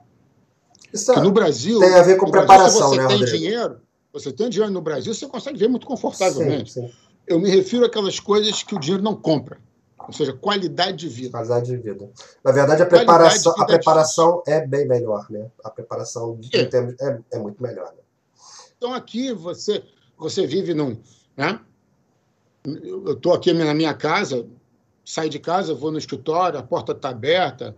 [0.93, 1.77] Isso no Brasil.
[1.79, 3.77] Tem a ver com preparação, Brasil, se você né, tem dinheiro,
[4.13, 6.71] você tem dinheiro no Brasil, você consegue ver muito confortavelmente.
[6.71, 6.93] Sim, sim.
[7.27, 9.59] Eu me refiro àquelas coisas que o dinheiro não compra.
[10.07, 11.31] Ou seja, qualidade de vida.
[11.31, 12.09] Qualidade de vida.
[12.43, 15.51] Na verdade, a preparação, a preparação é, bem melhor, né?
[15.63, 17.91] A preparação é, termos, é, é muito melhor.
[17.91, 17.99] Né?
[18.77, 19.83] Então aqui você,
[20.17, 20.97] você vive num.
[21.35, 21.59] Né?
[22.63, 24.47] Eu estou aqui na minha casa,
[25.03, 27.75] saio de casa, vou no escritório, a porta está aberta,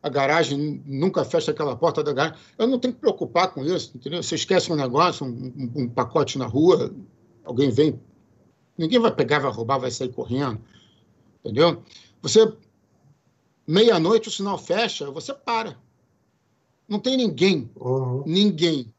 [0.00, 2.38] a garagem nunca fecha aquela porta da garagem.
[2.58, 4.22] Eu não tenho que preocupar com isso, entendeu?
[4.22, 6.92] Você esquece um negócio, um, um, um pacote na rua,
[7.44, 8.00] alguém vem,
[8.76, 10.60] ninguém vai pegar, vai roubar, vai sair correndo,
[11.40, 11.82] entendeu?
[12.20, 12.52] Você,
[13.66, 15.76] meia-noite, o sinal fecha, você para.
[16.88, 18.22] Não tem ninguém, uhum.
[18.26, 18.92] ninguém,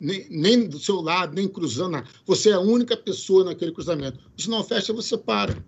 [0.00, 2.02] nem, nem, do seu lado, nem cruzando.
[2.26, 4.18] Você é a única pessoa naquele cruzamento.
[4.36, 5.64] O sinal fecha, você para.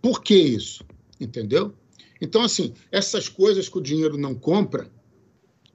[0.00, 0.84] Por que isso?
[1.20, 1.74] Entendeu?
[2.20, 4.90] Então, assim, essas coisas que o dinheiro não compra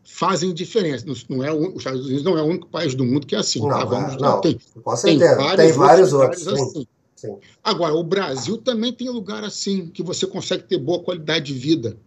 [0.06, 1.06] fazem diferença.
[1.28, 3.60] Não é, os Estados Unidos não é o único país do mundo que é assim.
[3.60, 3.86] Não, tá?
[3.86, 4.58] Vamos, não, tem,
[5.04, 6.48] tem vários, tem vários outros.
[6.48, 6.88] outros assim.
[7.16, 7.38] Sim.
[7.64, 11.98] Agora, o Brasil também tem lugar assim, que você consegue ter boa qualidade de vida,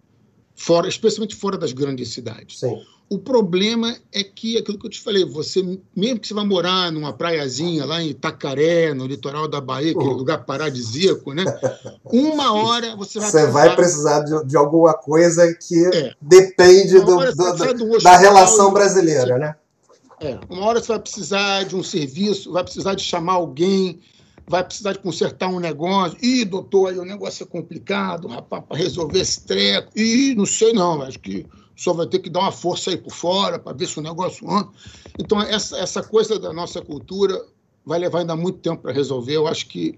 [0.55, 2.61] fora, especialmente fora das grandes cidades.
[2.61, 2.81] Sim.
[3.11, 5.63] O problema é que, aquilo que eu te falei, você,
[5.97, 10.11] mesmo que você vá morar numa praiazinha lá em Itacaré, no litoral da Bahia, aquele
[10.11, 10.17] uhum.
[10.17, 11.45] lugar paradisíaco, né?
[12.05, 13.51] Uma hora você vai Você precisar...
[13.51, 16.13] vai precisar de, de, alguma coisa que é.
[16.21, 19.57] depende do, do, do, da relação brasileira, né?
[20.21, 20.39] É.
[20.51, 24.01] Uma hora você vai precisar de um serviço, vai precisar de chamar alguém,
[24.47, 26.19] vai precisar de consertar um negócio.
[26.21, 29.91] Ih, doutor, aí o negócio é complicado, rapaz, para resolver esse treco.
[29.97, 31.47] Ih, não sei não, acho que
[31.79, 34.51] só vai ter que dar uma força aí por fora para ver se o negócio
[34.51, 34.69] anda.
[35.17, 37.41] Então, essa, essa coisa da nossa cultura
[37.87, 39.37] vai levar ainda muito tempo para resolver.
[39.37, 39.97] Eu acho que,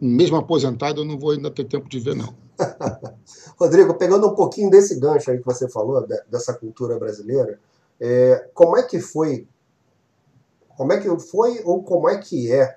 [0.00, 2.34] mesmo aposentado, eu não vou ainda ter tempo de ver, não.
[3.56, 7.60] Rodrigo, pegando um pouquinho desse gancho aí que você falou, dessa cultura brasileira,
[8.00, 9.46] é, como é que foi,
[10.76, 12.76] como é que foi ou como é que é,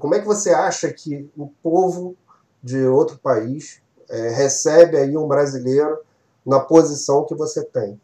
[0.00, 2.16] como é que você acha que o povo
[2.60, 6.09] de outro país é, recebe aí um brasileiro
[6.44, 8.00] na posição que você tem.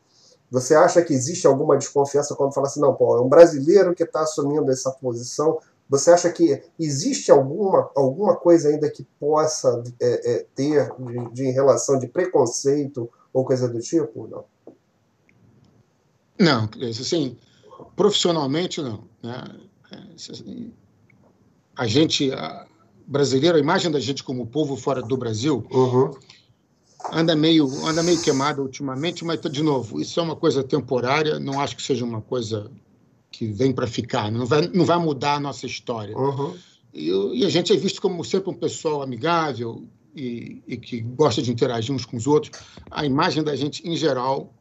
[0.51, 4.05] Você acha que existe alguma desconfiança quando fala assim, não, pô, é um brasileiro que
[4.05, 5.59] está assumindo essa posição?
[5.89, 11.51] Você acha que existe alguma, alguma coisa ainda que possa é, é, ter de, de
[11.51, 14.26] relação de preconceito ou coisa do tipo?
[14.28, 14.45] Não.
[16.39, 17.37] Não, assim,
[17.95, 19.05] profissionalmente não.
[19.22, 19.43] Né?
[19.93, 19.99] É,
[21.76, 22.66] a gente, a
[23.07, 26.11] brasileiro, a imagem da gente como povo fora do Brasil uhum.
[27.12, 31.38] Anda meio anda meio queimada ultimamente, mas de novo, isso é uma coisa temporária.
[31.38, 32.70] Não acho que seja uma coisa
[33.30, 34.30] que vem para ficar.
[34.30, 36.16] Não vai não vai mudar a nossa história.
[36.16, 36.54] Uhum.
[36.92, 39.84] E, e, a gente é visto como sempre um pessoal amigável
[40.14, 42.59] e, e que gosta de interagir uns com os outros.
[42.90, 44.54] A imagem da gente, em geral,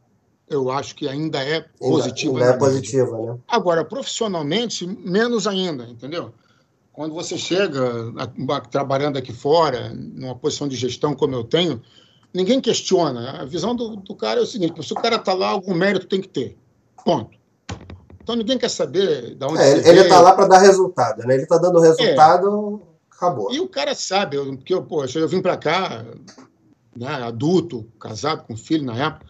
[0.48, 2.34] eu acho que ainda é positiva.
[2.34, 3.38] Ainda, ainda é positiva, né?
[3.48, 6.32] Agora, profissionalmente, menos ainda, entendeu?
[6.92, 8.12] Quando você chega
[8.70, 11.82] trabalhando aqui fora, numa posição de gestão como eu tenho,
[12.36, 13.40] ninguém questiona.
[13.40, 16.06] A visão do, do cara é o seguinte: se o cara está lá, algum mérito
[16.06, 16.56] tem que ter.
[17.04, 17.36] Ponto.
[18.22, 21.34] Então ninguém quer saber de onde é, Ele está lá para dar resultado, né?
[21.34, 23.16] Ele está dando resultado, é.
[23.16, 23.52] acabou.
[23.52, 26.04] E o cara sabe, porque eu, poxa, eu vim para cá,
[26.96, 29.26] né, adulto, casado com filho na época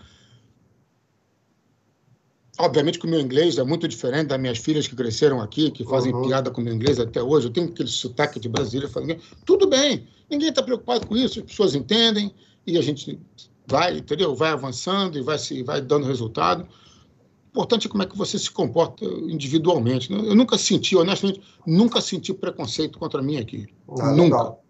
[2.59, 5.84] Obviamente que o meu inglês é muito diferente das minhas filhas que cresceram aqui, que
[5.84, 6.26] fazem uhum.
[6.26, 7.48] piada com o meu inglês até hoje.
[7.48, 8.90] Eu tenho aquele sotaque de brasileiro.
[8.90, 12.34] Falando, Tudo bem, ninguém está preocupado com isso, as pessoas entendem
[12.66, 13.18] e a gente
[13.66, 14.34] vai, entendeu?
[14.34, 16.62] Vai avançando e vai, se, vai dando resultado.
[16.62, 20.12] O importante é como é que você se comporta individualmente.
[20.12, 20.18] Né?
[20.18, 23.66] Eu nunca senti, honestamente, nunca senti preconceito contra mim aqui.
[23.98, 24.36] Ah, nunca.
[24.36, 24.62] Legal.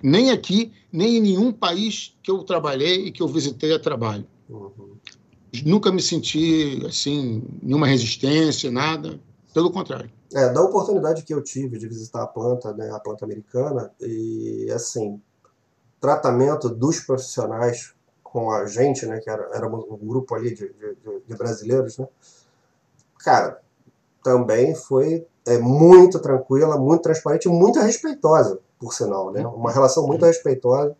[0.00, 4.24] Nem aqui, nem em nenhum país que eu trabalhei e que eu visitei a trabalho.
[4.48, 4.98] Uhum
[5.64, 9.18] nunca me senti assim, nenhuma resistência, nada.
[9.54, 10.10] Pelo contrário.
[10.34, 14.70] É, da oportunidade que eu tive de visitar a planta, né, a planta americana, e
[14.70, 15.20] assim,
[16.00, 21.20] tratamento dos profissionais com a gente, né, que era, era um grupo ali de, de,
[21.26, 22.06] de brasileiros, né,
[23.18, 23.60] cara,
[24.22, 30.24] também foi é, muito tranquila, muito transparente, muito respeitosa, por sinal, né, uma relação muito
[30.24, 30.94] respeitosa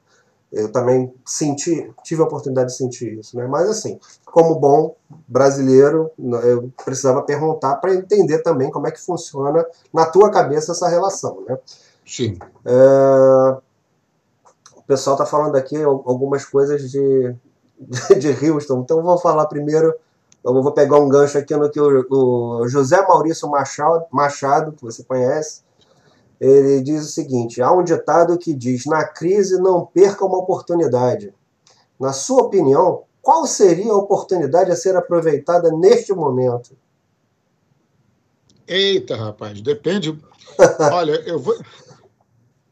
[0.51, 3.47] eu também senti, tive a oportunidade de sentir isso, né?
[3.47, 4.97] Mas assim, como bom
[5.27, 10.89] brasileiro, eu precisava perguntar para entender também como é que funciona na tua cabeça essa
[10.89, 11.59] relação, né?
[12.07, 12.39] Sim.
[12.65, 13.57] É...
[14.89, 17.35] O pessoal está falando aqui algumas coisas de,
[18.19, 19.95] de Houston, então vou falar primeiro,
[20.43, 24.83] eu vou pegar um gancho aqui no que o, o José Maurício Machado, Machado, que
[24.83, 25.61] você conhece,
[26.41, 31.35] ele diz o seguinte: há um ditado que diz: na crise não perca uma oportunidade.
[32.01, 36.75] Na sua opinião, qual seria a oportunidade a ser aproveitada neste momento?
[38.67, 40.19] Eita, rapaz, depende.
[40.91, 41.55] Olha, eu vou,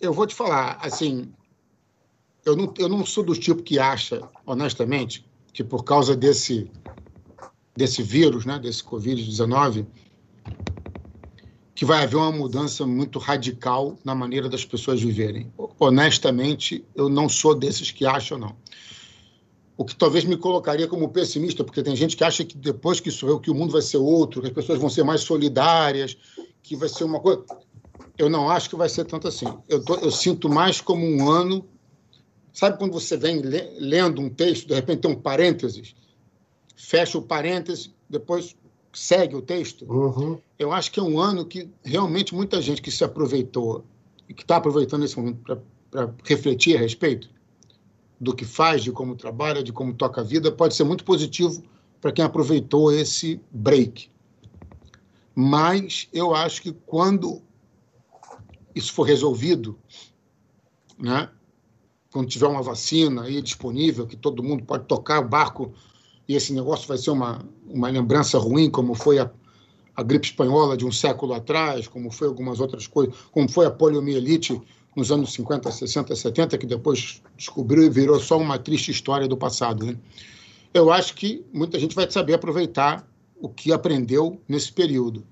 [0.01, 1.31] eu vou te falar, assim,
[2.47, 6.71] eu não, eu não sou do tipo que acha, honestamente, que por causa desse,
[7.77, 9.85] desse vírus, né, desse Covid-19,
[11.75, 15.53] que vai haver uma mudança muito radical na maneira das pessoas viverem.
[15.79, 18.57] Honestamente, eu não sou desses que acham, não.
[19.77, 23.11] O que talvez me colocaria como pessimista, porque tem gente que acha que depois que
[23.11, 26.17] isso que o mundo vai ser outro, que as pessoas vão ser mais solidárias,
[26.63, 27.45] que vai ser uma coisa.
[28.17, 29.47] Eu não acho que vai ser tanto assim.
[29.69, 31.69] Eu, tô, eu sinto mais como um ano.
[32.57, 33.43] Sabe quando você vem
[33.79, 35.95] lendo um texto, de repente tem um parênteses,
[36.75, 38.57] fecha o parênteses, depois
[38.95, 40.39] segue o texto, uhum.
[40.59, 43.85] eu acho que é um ano que realmente muita gente que se aproveitou
[44.27, 45.39] e que está aproveitando esse momento
[45.91, 47.29] para refletir a respeito
[48.19, 51.63] do que faz, de como trabalha, de como toca a vida, pode ser muito positivo
[52.01, 54.09] para quem aproveitou esse break.
[55.35, 57.43] Mas eu acho que quando
[58.75, 59.79] isso for resolvido,
[60.99, 61.29] né,
[62.17, 65.75] quando tiver uma vacina aí disponível, que todo mundo pode tocar o barco
[66.27, 69.31] e esse negócio vai ser uma, uma lembrança ruim, como foi a,
[69.95, 73.71] a gripe espanhola de um século atrás, como foi algumas outras coisas, como foi a
[73.71, 74.59] poliomielite
[74.97, 79.37] nos anos 50, 60, 70, que depois descobriu e virou só uma triste história do
[79.37, 79.85] passado.
[79.85, 79.99] Né?
[80.73, 83.07] Eu acho que muita gente vai saber aproveitar
[83.39, 85.23] o que aprendeu nesse período,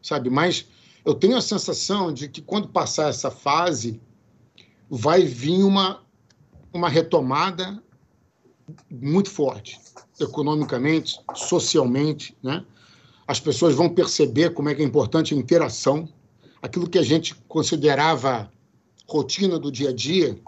[0.00, 0.30] sabe?
[0.30, 0.64] Mas
[1.04, 4.00] eu tenho a sensação de que quando passar essa fase,
[4.88, 6.01] vai vir uma,
[6.72, 7.82] uma retomada
[8.90, 9.78] muito forte
[10.20, 12.64] economicamente, socialmente, né?
[13.26, 16.08] As pessoas vão perceber como é que é importante a interação,
[16.60, 18.50] aquilo que a gente considerava
[19.08, 20.38] rotina do dia a dia,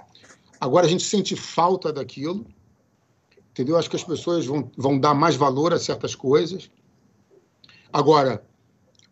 [0.61, 2.47] agora a gente sente falta daquilo,
[3.51, 3.77] entendeu?
[3.77, 6.71] Acho que as pessoas vão, vão dar mais valor a certas coisas.
[7.93, 8.45] Agora,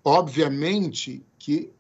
[0.04, 1.70] obviamente que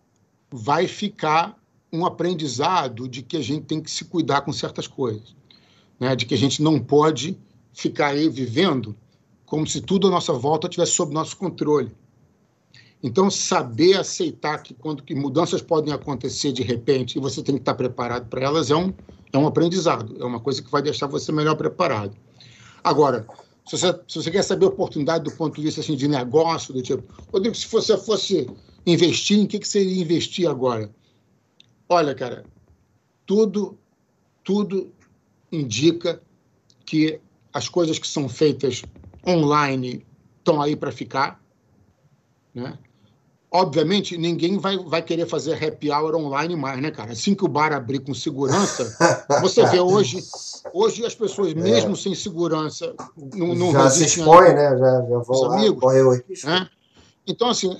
[0.50, 1.58] vai ficar
[1.92, 5.34] um aprendizado de que a gente tem que se cuidar com certas coisas
[6.02, 7.38] né, de que a gente não pode
[7.72, 8.96] ficar aí vivendo
[9.46, 11.92] como se tudo à nossa volta estivesse sob nosso controle.
[13.00, 17.60] Então, saber aceitar que quando que mudanças podem acontecer de repente e você tem que
[17.60, 18.92] estar preparado para elas é um,
[19.32, 22.16] é um aprendizado, é uma coisa que vai deixar você melhor preparado.
[22.82, 23.24] Agora,
[23.64, 26.82] se você, se você quer saber oportunidade do ponto de vista assim, de negócio, do
[26.82, 28.50] tipo, Rodrigo, se você fosse
[28.84, 30.90] investir, em que, que seria investir agora?
[31.92, 32.46] Olha, cara,
[33.26, 33.78] tudo,
[34.42, 34.94] tudo
[35.52, 36.22] indica
[36.86, 37.20] que
[37.52, 38.82] as coisas que são feitas
[39.28, 40.06] online
[40.38, 41.38] estão aí para ficar,
[42.54, 42.78] né?
[43.50, 47.12] Obviamente, ninguém vai, vai querer fazer happy hour online mais, né, cara?
[47.12, 48.96] Assim que o bar abrir com segurança,
[49.42, 50.18] você vê hoje,
[50.72, 51.96] hoje as pessoas, mesmo é.
[51.96, 52.94] sem segurança,
[53.34, 54.78] não, não já se expõe, né?
[54.78, 56.66] Já, já vão lá, amigos, né?
[57.26, 57.78] Então, assim,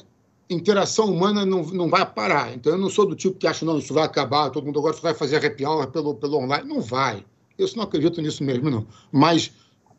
[0.53, 2.55] interação humana não, não vai parar.
[2.55, 4.97] Então, eu não sou do tipo que acha, não, isso vai acabar, todo mundo agora
[4.97, 6.69] vai fazer happy hour pelo, pelo online.
[6.69, 7.25] Não vai.
[7.59, 8.87] Eu não acredito nisso mesmo, não.
[9.11, 9.53] Mas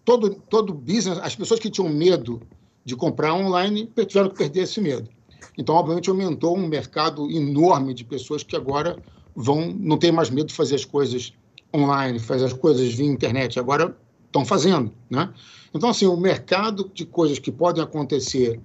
[0.04, 2.42] todo, todo business, as pessoas que tinham medo
[2.86, 5.10] de comprar online tiveram que perder esse medo.
[5.58, 8.98] Então, obviamente, aumentou um mercado enorme de pessoas que agora
[9.36, 11.34] vão não tem mais medo de fazer as coisas
[11.76, 13.60] online, fazer as coisas via internet.
[13.60, 13.96] Agora
[14.26, 15.32] estão fazendo, né?
[15.74, 18.60] Então, assim, o mercado de coisas que podem acontecer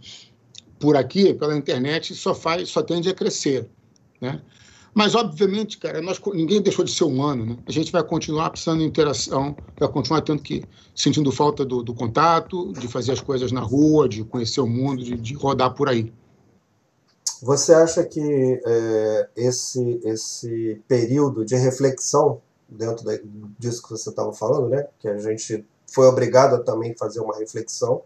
[0.79, 3.69] por aqui, pela internet, só faz, só tende a crescer,
[4.21, 4.41] né?
[4.95, 7.57] Mas, obviamente, cara, nós, ninguém deixou de ser humano, né?
[7.67, 10.65] A gente vai continuar precisando de interação, vai continuar tendo que,
[10.95, 15.05] sentindo falta do, do contato, de fazer as coisas na rua, de conhecer o mundo,
[15.05, 16.13] de, de rodar por aí.
[17.43, 23.13] Você acha que é, esse, esse período de reflexão, dentro da,
[23.59, 27.37] disso que você estava falando, né, que a gente foi obrigado a também fazer uma
[27.37, 28.03] reflexão,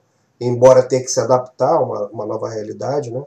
[0.47, 3.23] embora tenha que se adaptar a uma, uma nova realidade, né,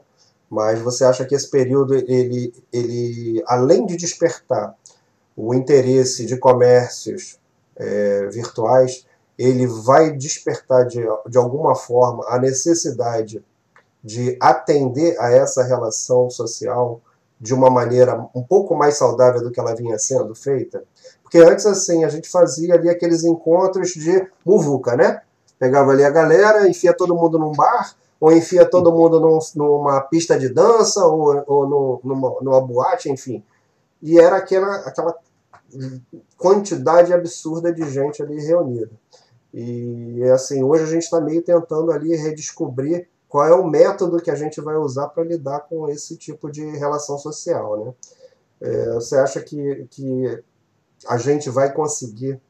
[0.48, 4.74] mas você acha que esse período, ele, ele além de despertar
[5.36, 7.38] o interesse de comércios
[7.76, 9.04] é, virtuais,
[9.38, 13.44] ele vai despertar de, de alguma forma a necessidade
[14.02, 17.00] de atender a essa relação social
[17.38, 20.84] de uma maneira um pouco mais saudável do que ela vinha sendo feita?
[21.22, 25.20] Porque antes, assim, a gente fazia ali aqueles encontros de muvuca, né?
[25.58, 30.00] Pegava ali a galera, enfia todo mundo num bar, ou enfia todo mundo num, numa
[30.02, 33.42] pista de dança, ou, ou no, numa, numa boate, enfim.
[34.02, 35.16] E era aquela, aquela
[36.36, 38.90] quantidade absurda de gente ali reunida.
[39.52, 44.30] E assim, hoje a gente está meio tentando ali redescobrir qual é o método que
[44.30, 47.84] a gente vai usar para lidar com esse tipo de relação social.
[47.84, 47.94] Né?
[48.60, 50.42] É, você acha que, que
[51.06, 52.40] a gente vai conseguir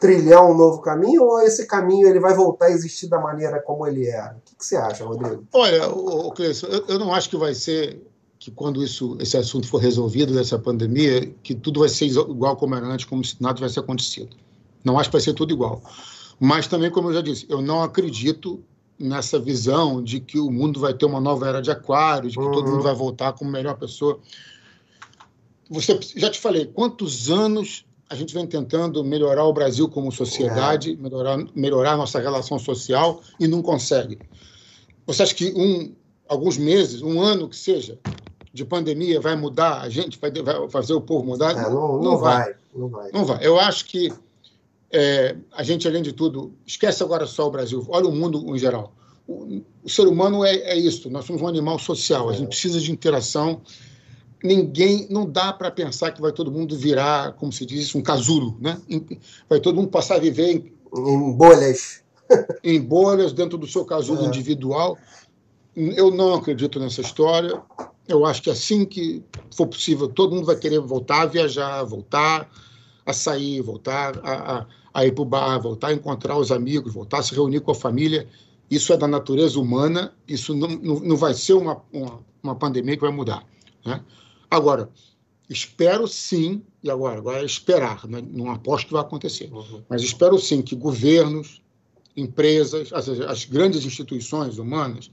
[0.00, 3.86] trilhar um novo caminho ou esse caminho ele vai voltar a existir da maneira como
[3.86, 4.36] ele era?
[4.36, 5.44] O que, que você acha, Rodrigo?
[5.52, 8.00] Olha, o, Cleiton, eu, eu não acho que vai ser
[8.38, 12.74] que quando isso, esse assunto for resolvido dessa pandemia, que tudo vai ser igual como
[12.74, 14.36] era antes, como se nada tivesse acontecido.
[14.84, 15.82] Não acho que vai ser tudo igual.
[16.38, 18.62] Mas também, como eu já disse, eu não acredito
[18.98, 22.44] nessa visão de que o mundo vai ter uma nova era de aquário, de que
[22.44, 22.52] uhum.
[22.52, 24.20] todo mundo vai voltar como melhor pessoa.
[25.70, 30.92] Você já te falei, quantos anos a gente vem tentando melhorar o Brasil como sociedade,
[30.92, 30.96] é.
[30.96, 34.18] melhorar, melhorar a nossa relação social e não consegue.
[35.04, 35.92] Você acha que um,
[36.28, 37.98] alguns meses, um ano que seja,
[38.52, 41.50] de pandemia vai mudar a gente, vai, vai fazer o povo mudar?
[41.50, 43.10] É, não, não, não vai, vai, Não vai.
[43.12, 43.44] Não vai.
[43.44, 44.12] Eu acho que
[44.92, 48.58] é, a gente, além de tudo, esquece agora só o Brasil, olha o mundo em
[48.58, 48.94] geral.
[49.26, 52.80] O, o ser humano é, é, isso, nós somos um animal social, a gente precisa
[52.80, 53.60] de interação.
[54.44, 58.56] Ninguém, não dá para pensar que vai todo mundo virar, como se diz, um casulo,
[58.60, 58.78] né?
[59.48, 62.02] Vai todo mundo passar a viver em, em bolhas.
[62.62, 64.26] em bolhas dentro do seu casulo é.
[64.26, 64.98] individual.
[65.74, 67.60] Eu não acredito nessa história.
[68.06, 69.24] Eu acho que assim que
[69.56, 72.50] for possível, todo mundo vai querer voltar a viajar, voltar
[73.06, 76.94] a sair, voltar a, a a ir para o bar, voltar a encontrar os amigos,
[76.94, 78.28] voltar a se reunir com a família.
[78.70, 82.96] Isso é da natureza humana, isso não, não, não vai ser uma, uma, uma, pandemia
[82.96, 83.44] que vai mudar.
[83.84, 84.00] Né?
[84.50, 84.88] Agora,
[85.48, 88.22] espero sim, e agora, agora é esperar, né?
[88.26, 89.82] não aposto que vai acontecer, uhum.
[89.88, 91.62] mas espero sim que governos,
[92.16, 95.10] empresas, as, as grandes instituições humanas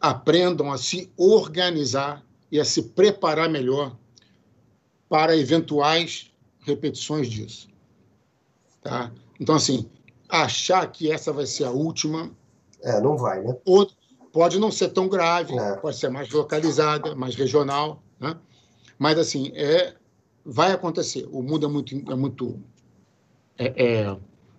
[0.00, 3.96] aprendam a se organizar e a se preparar melhor
[5.08, 6.30] para eventuais
[6.60, 7.68] repetições disso.
[8.82, 9.10] Tá?
[9.40, 9.88] Então, assim,
[10.28, 12.30] achar que essa vai ser a última.
[12.82, 13.56] É, não vai, né?
[14.32, 15.76] Pode não ser tão grave, é.
[15.76, 18.36] pode ser mais localizada, mais regional, né?
[18.98, 19.94] Mas, assim, é,
[20.44, 21.28] vai acontecer.
[21.30, 21.94] O mundo é muito.
[22.10, 22.58] É, muito
[23.56, 24.16] é, é,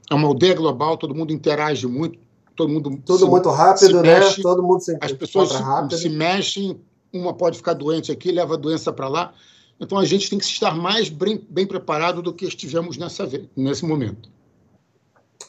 [0.09, 2.19] é uma aldeia global, todo mundo interage muito,
[2.55, 3.01] todo mundo.
[3.05, 4.19] Tudo se, muito rápido, né?
[4.19, 6.79] Mexe, todo mundo se As pessoas se, se mexem,
[7.13, 9.33] uma pode ficar doente aqui, leva a doença para lá.
[9.79, 13.85] Então a gente tem que estar mais bem, bem preparado do que estivemos nessa, nesse
[13.85, 14.29] momento.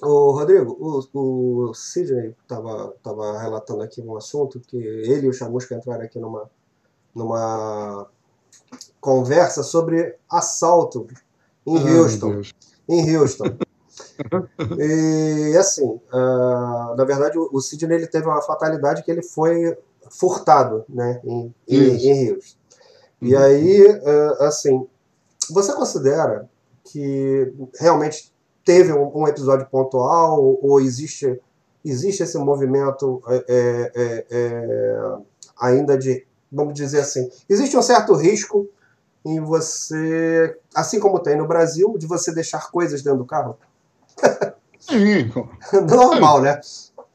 [0.00, 5.32] Ô, Rodrigo, o, o Sidney estava tava relatando aqui um assunto que ele e o
[5.32, 6.48] Chamusca entraram aqui numa,
[7.14, 8.08] numa
[9.00, 11.06] conversa sobre assalto
[11.66, 12.42] em Houston.
[12.88, 13.56] Em Houston.
[14.78, 19.76] e assim, uh, na verdade, o Sidney ele teve uma fatalidade que ele foi
[20.10, 22.58] furtado né, em, em, em Houston.
[23.22, 23.42] E uhum.
[23.42, 24.86] aí, uh, assim,
[25.50, 26.48] você considera
[26.84, 28.32] que realmente
[28.64, 31.40] teve um, um episódio pontual ou, ou, existe,
[31.84, 35.18] existe esse movimento é, é, é,
[35.60, 38.68] ainda de, vamos dizer assim, existe um certo risco
[39.24, 43.58] em você, assim como tem no Brasil, de você deixar coisas dentro do carro?
[44.78, 45.30] Sim.
[45.88, 46.60] Normal, né?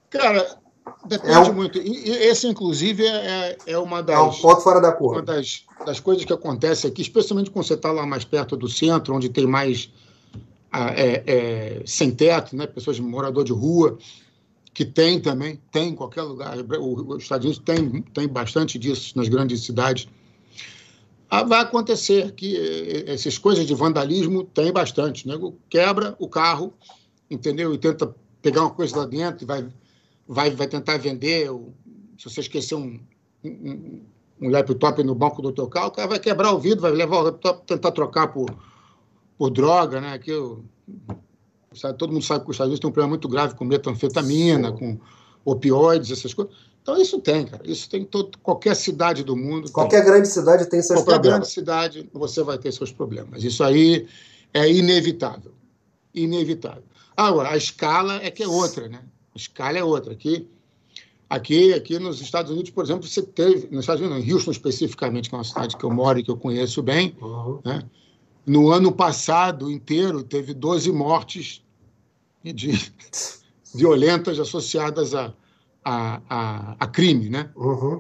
[0.10, 0.58] Cara,
[1.06, 1.54] depende é um...
[1.54, 1.80] muito.
[1.80, 4.16] E esse, inclusive, é, é uma das.
[4.16, 4.96] É um ponto fora da.
[4.96, 8.70] Uma das, das coisas que acontece aqui, especialmente quando você está lá mais perto do
[8.70, 9.92] centro, onde tem mais
[10.74, 12.68] é, é, sem teto, né?
[12.68, 13.98] pessoas morador de rua,
[14.76, 16.58] que tem também, tem em qualquer lugar.
[16.58, 20.06] Os Estados Unidos tem, tem bastante disso nas grandes cidades.
[21.30, 25.26] Ah, vai acontecer que eh, essas coisas de vandalismo tem bastante.
[25.26, 25.36] Né?
[25.70, 26.74] Quebra o carro,
[27.32, 27.74] entendeu?
[27.74, 29.66] E tenta pegar uma coisa lá dentro vai,
[30.28, 31.50] vai, vai tentar vender.
[32.18, 33.00] Se você esquecer um,
[33.46, 34.02] um,
[34.42, 37.20] um laptop no banco do teu carro, o cara vai quebrar o vidro, vai levar
[37.20, 38.54] o laptop, tentar trocar por,
[39.38, 40.20] por droga, né?
[40.28, 40.66] Eu,
[41.76, 44.70] sabe, todo mundo sabe que os Estados Unidos tem um problema muito grave com metanfetamina,
[44.70, 44.78] Sim.
[44.78, 45.00] com
[45.44, 46.54] opioides, essas coisas.
[46.82, 47.64] Então, isso tem, cara.
[47.66, 49.72] Isso tem em todo, qualquer cidade do mundo.
[49.72, 50.12] Qualquer tem.
[50.12, 51.56] grande cidade tem seus qualquer problemas.
[51.56, 53.44] Qualquer grande cidade você vai ter seus problemas.
[53.44, 54.08] Isso aí
[54.54, 55.52] é inevitável.
[56.14, 56.84] Inevitável.
[57.18, 59.02] Agora, a escala é que é outra, né?
[59.34, 60.14] A escala é outra.
[60.14, 60.48] Aqui,
[61.30, 65.30] aqui, aqui nos Estados Unidos, por exemplo, você teve, nos Estados Unidos, em Houston especificamente,
[65.30, 67.60] que é uma cidade que eu moro e que eu conheço bem, uhum.
[67.66, 67.84] né?
[68.46, 71.65] no ano passado inteiro teve 12 mortes
[72.54, 72.94] de,
[73.76, 75.34] violentas associadas a,
[75.84, 77.50] a, a, a crime, né?
[77.56, 78.00] Uhum.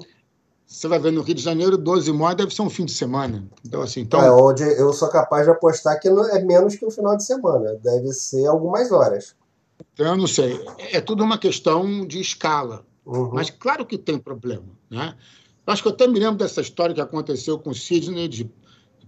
[0.66, 3.48] Você vai ver no Rio de Janeiro, 12 mortes deve ser um fim de semana.
[3.64, 4.22] Então, assim, então...
[4.22, 7.76] É, onde eu sou capaz de apostar que é menos que um final de semana.
[7.84, 9.36] Deve ser algumas horas.
[9.94, 10.60] Então, eu não sei.
[10.92, 12.84] É tudo uma questão de escala.
[13.06, 13.32] Uhum.
[13.34, 14.66] Mas claro que tem problema.
[14.90, 15.16] Né?
[15.68, 18.52] Acho que eu até me lembro dessa história que aconteceu com o Sidney, de,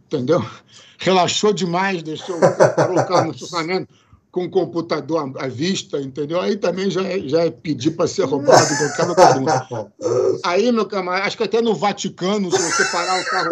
[0.06, 0.46] entendeu?
[1.00, 3.92] Relaxou demais, deixou o carro no estacionamento
[4.32, 6.40] com o computador à vista, entendeu?
[6.40, 9.92] Aí também já é, já é pedir para ser roubado qualquer mundo.
[10.44, 13.50] Aí, meu camarada, acho que até no Vaticano, se você parar o carro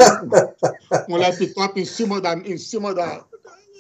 [1.05, 3.23] com um laptop em cima, da, em cima da,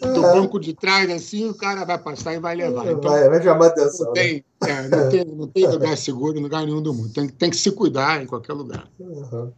[0.01, 2.91] do banco de trás, assim, o cara vai passar e vai levar.
[2.91, 4.07] Então, vai, vai chamar atenção.
[4.07, 4.69] Não tem, né?
[4.69, 7.13] é, não, tem, não tem lugar seguro em lugar nenhum do mundo.
[7.13, 8.87] Tem, tem que se cuidar em qualquer lugar.
[8.99, 9.51] Uhum.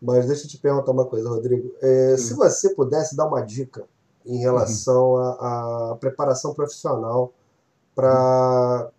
[0.00, 1.72] Mas deixa eu te perguntar uma coisa, Rodrigo.
[1.82, 2.18] É, hum.
[2.18, 3.84] Se você pudesse dar uma dica
[4.26, 5.18] em relação uhum.
[5.18, 5.96] à uhum.
[5.98, 7.32] preparação profissional
[7.94, 8.90] para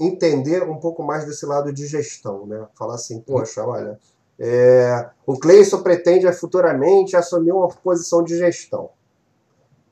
[0.00, 0.06] uhum.
[0.06, 2.66] entender um pouco mais desse lado de gestão, né?
[2.74, 3.70] Falar assim, poxa, uhum.
[3.70, 4.00] olha,
[4.38, 8.90] é, o Cleison pretende futuramente assumir uma posição de gestão.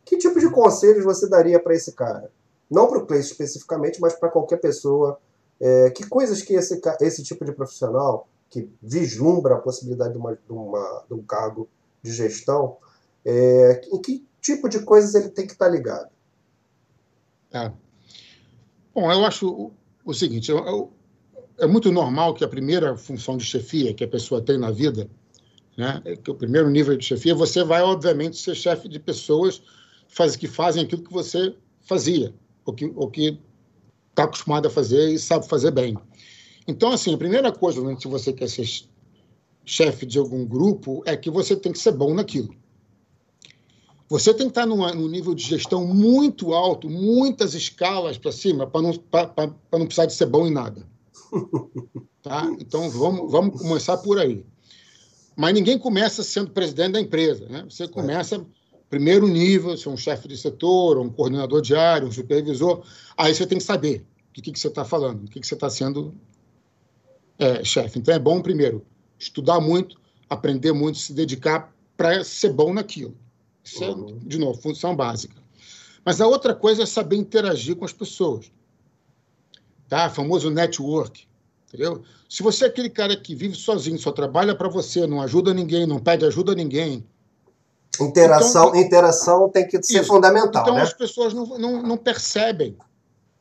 [0.04, 2.30] Que tipo de conselhos você daria para esse cara?
[2.70, 5.18] Não para o Cleison especificamente, mas para qualquer pessoa.
[5.60, 10.34] É, que coisas que esse, esse tipo de profissional que vislumbra a possibilidade de, uma,
[10.34, 11.68] de, uma, de um cargo
[12.02, 12.76] de gestão,
[13.24, 16.10] é, em que tipo de coisas ele tem que estar ligado?
[17.52, 17.72] É.
[18.94, 19.72] Bom, eu acho o,
[20.04, 20.92] o seguinte: eu, eu,
[21.58, 25.08] é muito normal que a primeira função de chefia que a pessoa tem na vida,
[25.76, 29.62] né, que o primeiro nível de chefia, você vai, obviamente, ser chefe de pessoas
[30.08, 32.34] faz, que fazem aquilo que você fazia,
[32.64, 33.40] ou que está que
[34.14, 35.96] tá acostumado a fazer e sabe fazer bem.
[36.66, 38.68] Então, assim, a primeira coisa, né, se você quer ser
[39.64, 42.54] chefe de algum grupo, é que você tem que ser bom naquilo.
[44.12, 48.66] Você tem que estar num, num nível de gestão muito alto, muitas escalas para cima,
[48.66, 48.92] para não,
[49.72, 50.86] não precisar de ser bom em nada.
[52.22, 52.44] Tá?
[52.60, 54.46] Então, vamos, vamos começar por aí.
[55.34, 57.48] Mas ninguém começa sendo presidente da empresa.
[57.48, 57.66] Né?
[57.68, 58.46] Você começa
[58.88, 62.84] primeiro nível, ser um chefe de setor, um coordenador diário, um supervisor.
[63.16, 65.54] Aí você tem que saber do que, que você está falando, do que, que você
[65.54, 66.14] está sendo
[67.40, 67.98] é, chefe.
[67.98, 68.86] Então, é bom, primeiro,
[69.18, 70.00] estudar muito,
[70.30, 73.16] aprender muito, se dedicar para ser bom naquilo.
[73.64, 74.18] Isso é, uhum.
[74.18, 75.34] de novo, função básica.
[76.04, 78.50] Mas a outra coisa é saber interagir com as pessoas.
[79.88, 80.10] Tá?
[80.10, 81.26] Famoso network.
[81.68, 82.02] Entendeu?
[82.28, 85.86] Se você é aquele cara que vive sozinho, só trabalha para você, não ajuda ninguém,
[85.86, 87.06] não pede ajuda a ninguém.
[88.00, 90.08] Interação, então, interação tem que ser isso.
[90.08, 90.62] fundamental.
[90.62, 90.82] Então né?
[90.82, 92.76] as pessoas não, não, não percebem.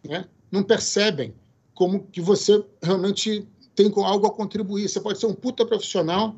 [0.04, 0.26] Né?
[0.52, 1.34] Não percebem
[1.74, 4.88] como que você realmente tem algo a contribuir.
[4.88, 6.36] Você pode ser um puta profissional,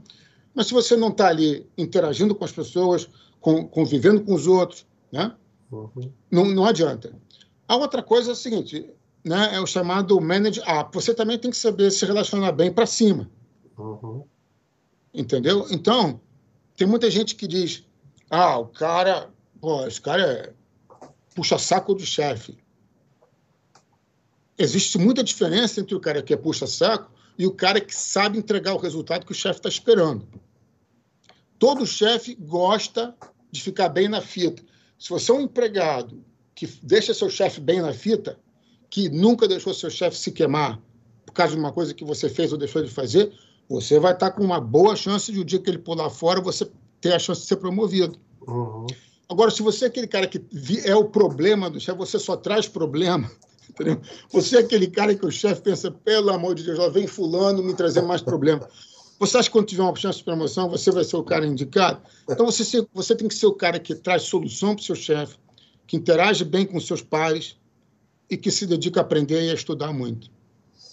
[0.53, 3.09] Mas se você não está ali interagindo com as pessoas,
[3.43, 5.35] com, convivendo com os outros, né?
[5.69, 6.09] Uhum.
[6.31, 7.13] Não, não adianta.
[7.67, 8.89] A outra coisa é o seguinte,
[9.21, 9.53] né?
[9.53, 10.91] É o chamado manage up.
[10.93, 13.29] Você também tem que saber se relacionar bem para cima.
[13.77, 14.23] Uhum.
[15.13, 15.67] Entendeu?
[15.69, 16.21] Então,
[16.77, 17.83] tem muita gente que diz:
[18.29, 19.29] ah, o cara,
[19.59, 20.53] pô, esse cara é
[21.35, 22.57] puxa saco do chefe.
[24.57, 28.37] Existe muita diferença entre o cara que é puxa saco e o cara que sabe
[28.37, 30.25] entregar o resultado que o chefe está esperando.
[31.59, 33.13] Todo chefe gosta
[33.53, 34.63] de ficar bem na fita.
[34.97, 36.25] Se você é um empregado
[36.55, 38.39] que deixa seu chefe bem na fita,
[38.89, 40.81] que nunca deixou seu chefe se queimar
[41.23, 43.31] por causa de uma coisa que você fez ou deixou de fazer,
[43.69, 46.41] você vai estar com uma boa chance de o um dia que ele pular fora,
[46.41, 46.67] você
[46.99, 48.17] ter a chance de ser promovido.
[48.47, 48.87] Uhum.
[49.29, 50.43] Agora, se você é aquele cara que
[50.83, 53.31] é o problema do chefe, você só traz problema.
[53.69, 54.01] Entendeu?
[54.31, 57.61] Você é aquele cara que o chefe pensa, pelo amor de Deus, ó, vem fulano
[57.61, 58.67] me trazer mais problema.
[59.19, 62.01] Você acha que quando tiver uma chance de promoção, você vai ser o cara indicado?
[62.29, 65.37] Então, você, você tem que ser o cara que traz solução para o seu chefe,
[65.87, 67.57] que interage bem com seus pares
[68.29, 70.29] e que se dedica a aprender e a estudar muito.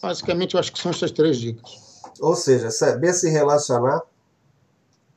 [0.03, 2.01] Basicamente, eu acho que são essas três dicas.
[2.21, 4.03] Ou seja, saber se relacionar,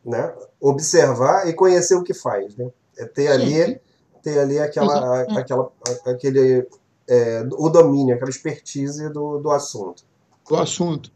[0.03, 0.33] né?
[0.59, 2.55] observar e conhecer o que faz.
[2.55, 2.71] Né?
[2.97, 3.79] É ter ali,
[4.21, 5.71] ter ali aquela, aquela,
[6.05, 6.67] aquele,
[7.07, 10.03] é, o domínio, aquela expertise do, do assunto.
[10.47, 11.11] Do assunto.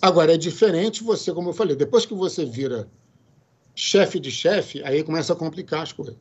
[0.00, 2.88] Agora, é diferente você, como eu falei, depois que você vira
[3.74, 6.16] chefe de chefe, aí começa a complicar as coisas.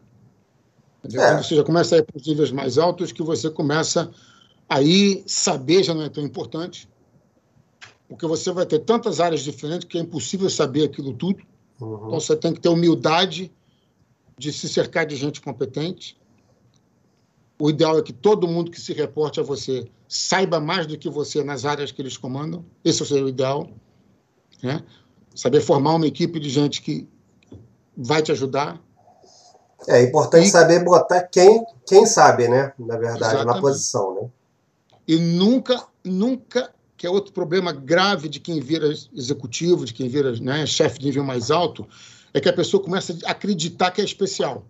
[1.03, 1.09] É.
[1.09, 4.11] Quando você já começa a ir para os níveis mais altos, que você começa
[4.67, 6.89] aí saber já não é tão importante,
[8.07, 11.43] porque você vai ter tantas áreas diferentes que é impossível saber aquilo tudo.
[11.79, 11.95] Uhum.
[12.07, 13.51] Então você tem que ter humildade
[14.37, 16.18] de se cercar de gente competente.
[17.59, 21.09] O ideal é que todo mundo que se reporte a você saiba mais do que
[21.09, 22.65] você nas áreas que eles comandam.
[22.83, 23.69] Esse seria o ideal.
[24.63, 24.81] Né?
[25.35, 27.07] Saber formar uma equipe de gente que
[27.95, 28.81] vai te ajudar.
[29.87, 30.49] É importante e...
[30.49, 32.71] saber botar quem, quem sabe, né?
[32.79, 33.55] Na verdade, Exatamente.
[33.55, 34.29] na posição, né?
[35.07, 40.33] E nunca, nunca que é outro problema grave de quem vira executivo, de quem vira
[40.39, 41.87] né, chefe de nível mais alto,
[42.33, 44.65] é que a pessoa começa a acreditar que é especial.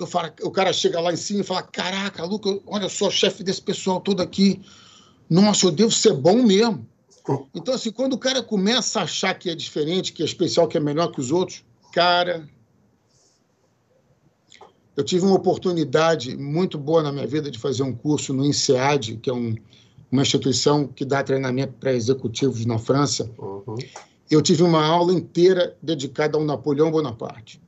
[0.00, 3.10] Que eu falo, o cara chega lá em cima e fala: Caraca, Luca, olha só,
[3.10, 4.58] chefe desse pessoal todo aqui.
[5.28, 6.88] Nossa, eu devo ser bom mesmo.
[7.54, 10.78] Então, assim, quando o cara começa a achar que é diferente, que é especial, que
[10.78, 12.48] é melhor que os outros, cara.
[14.96, 19.18] Eu tive uma oportunidade muito boa na minha vida de fazer um curso no INSEAD,
[19.18, 19.54] que é um,
[20.10, 23.30] uma instituição que dá treinamento para executivos na França.
[23.38, 23.76] Uhum.
[24.30, 27.60] Eu tive uma aula inteira dedicada ao Napoleão Bonaparte.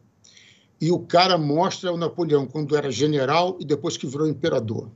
[0.83, 4.91] E o cara mostra o Napoleão quando era general e depois que virou imperador.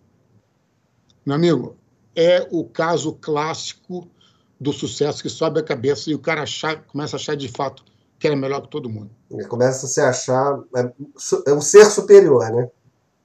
[1.25, 1.77] Meu amigo,
[2.13, 4.11] é o caso clássico
[4.61, 7.85] do sucesso que sobe a cabeça e o cara achar, começa a achar de fato
[8.19, 9.13] que era melhor que todo mundo.
[9.49, 10.93] Começa a se achar é,
[11.47, 12.69] é um ser superior, né?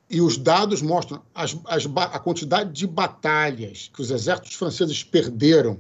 [0.08, 5.80] E os dados mostram as, as, a quantidade de batalhas que os exércitos franceses perderam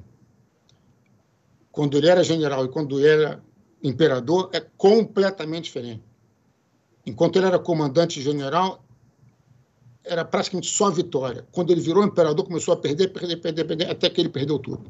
[1.72, 3.44] quando ele era general e quando ele era
[3.84, 6.10] imperador é completamente diferente.
[7.06, 8.84] Enquanto ele era comandante general,
[10.04, 11.46] era praticamente só vitória.
[11.52, 14.84] Quando ele virou imperador, começou a perder, perder, perder, perder, até que ele perdeu tudo.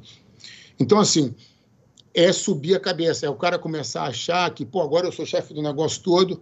[0.79, 1.33] Então, assim,
[2.13, 5.25] é subir a cabeça, é o cara começar a achar que, pô, agora eu sou
[5.25, 6.41] chefe do negócio todo,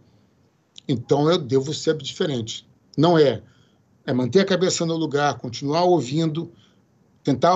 [0.87, 2.67] então eu devo ser diferente.
[2.97, 3.41] Não é.
[4.05, 6.51] É manter a cabeça no lugar, continuar ouvindo,
[7.23, 7.55] tentar,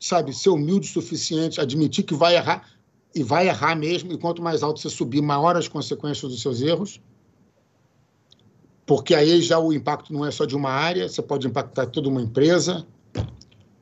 [0.00, 2.66] sabe, ser humilde o suficiente, admitir que vai errar
[3.14, 6.60] e vai errar mesmo, e quanto mais alto você subir, maior as consequências dos seus
[6.60, 7.00] erros.
[8.86, 12.08] Porque aí já o impacto não é só de uma área, você pode impactar toda
[12.08, 12.86] uma empresa,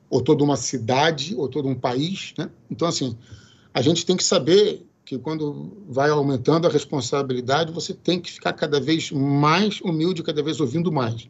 [0.09, 2.32] ou toda uma cidade, ou todo um país.
[2.38, 2.48] Né?
[2.70, 3.16] Então, assim,
[3.72, 8.55] a gente tem que saber que quando vai aumentando a responsabilidade, você tem que ficar
[8.55, 11.28] cada vez mais humilde, cada vez ouvindo mais.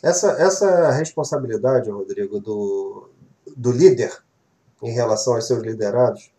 [0.00, 3.08] Essa, essa responsabilidade, Rodrigo, do,
[3.56, 4.12] do líder
[4.82, 6.30] em relação aos seus liderados,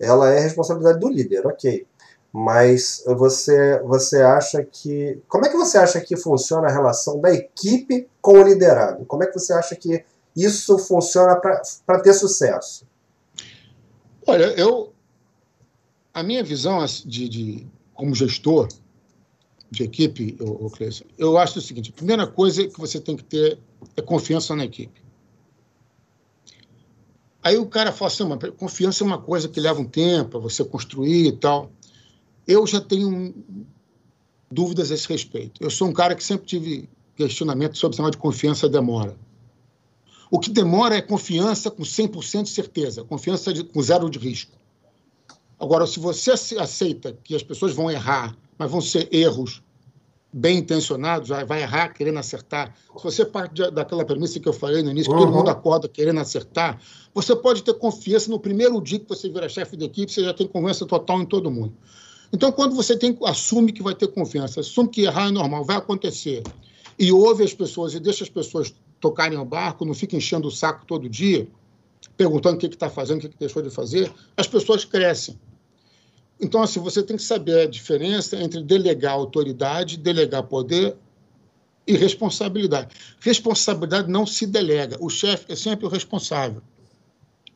[0.00, 1.86] ela é responsabilidade do líder, ok.
[2.36, 5.22] Mas você, você acha que.
[5.28, 9.04] Como é que você acha que funciona a relação da equipe com o liderado?
[9.04, 10.04] Como é que você acha que
[10.34, 12.84] isso funciona para ter sucesso?
[14.26, 14.92] Olha, eu,
[16.12, 18.66] a minha visão de, de como gestor
[19.70, 23.22] de equipe, o, Cleiton, eu acho o seguinte: a primeira coisa que você tem que
[23.22, 23.60] ter
[23.96, 25.00] é confiança na equipe.
[27.44, 30.40] Aí o cara fala assim, mas confiança é uma coisa que leva um tempo para
[30.40, 31.70] você construir e tal.
[32.46, 33.34] Eu já tenho
[34.50, 35.62] dúvidas a esse respeito.
[35.62, 39.16] Eu sou um cara que sempre tive questionamento sobre o de confiança demora.
[40.30, 44.52] O que demora é confiança com 100% de certeza, confiança de, com zero de risco.
[45.58, 49.62] Agora, se você aceita que as pessoas vão errar, mas vão ser erros
[50.32, 52.74] bem intencionados, vai errar querendo acertar.
[52.96, 55.26] Se você parte daquela premissa que eu falei no início, que uhum.
[55.26, 56.80] todo mundo acorda querendo acertar,
[57.14, 60.34] você pode ter confiança no primeiro dia que você vira chefe de equipe, você já
[60.34, 61.72] tem confiança total em todo mundo.
[62.34, 65.76] Então, quando você tem, assume que vai ter confiança, assume que errar é normal, vai
[65.76, 66.42] acontecer,
[66.98, 70.50] e ouve as pessoas e deixa as pessoas tocarem o barco, não fica enchendo o
[70.50, 71.46] saco todo dia,
[72.16, 75.38] perguntando o que está fazendo, o que, que deixou de fazer, as pessoas crescem.
[76.40, 80.96] Então, assim, você tem que saber a diferença entre delegar autoridade, delegar poder
[81.86, 82.96] e responsabilidade.
[83.20, 84.96] Responsabilidade não se delega.
[84.98, 86.60] O chefe é sempre o responsável.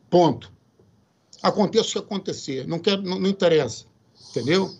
[0.08, 0.52] Ponto.
[1.42, 2.64] Aconteça o que acontecer.
[2.68, 3.87] Não, quer, não, não interessa.
[4.30, 4.70] Entendeu?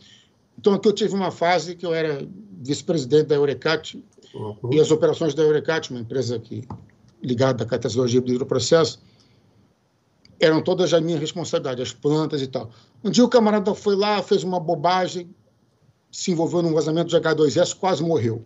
[0.59, 2.27] Então, aqui eu tive uma fase que eu era
[2.61, 4.03] vice-presidente da Eurecat
[4.35, 4.73] uhum.
[4.73, 6.67] e as operações da Eurecat, uma empresa que,
[7.23, 9.01] ligada à catastologia do hidroprocesso,
[10.41, 12.71] eram todas a minha responsabilidade, as plantas e tal.
[13.03, 15.35] Um dia o camarada foi lá, fez uma bobagem,
[16.11, 18.45] se envolveu num vazamento de H2S, quase morreu.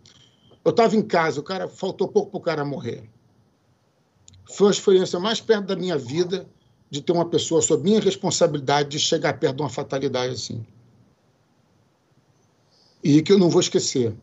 [0.64, 3.08] Eu estava em casa, o cara faltou pouco para o cara morrer.
[4.52, 6.46] Foi a experiência mais perto da minha vida
[6.90, 10.64] de ter uma pessoa sob minha responsabilidade de chegar perto de uma fatalidade assim.
[13.02, 14.14] E que eu não vou esquecer.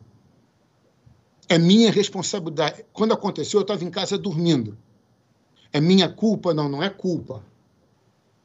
[1.48, 2.84] É minha responsabilidade.
[2.92, 4.78] Quando aconteceu, eu estava em casa dormindo.
[5.72, 6.54] É minha culpa?
[6.54, 7.44] Não, não é culpa.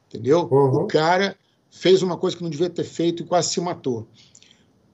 [0.08, 0.48] Entendeu?
[0.50, 0.82] Uhum.
[0.82, 1.36] O cara
[1.70, 4.06] fez uma coisa que não devia ter feito e quase se matou.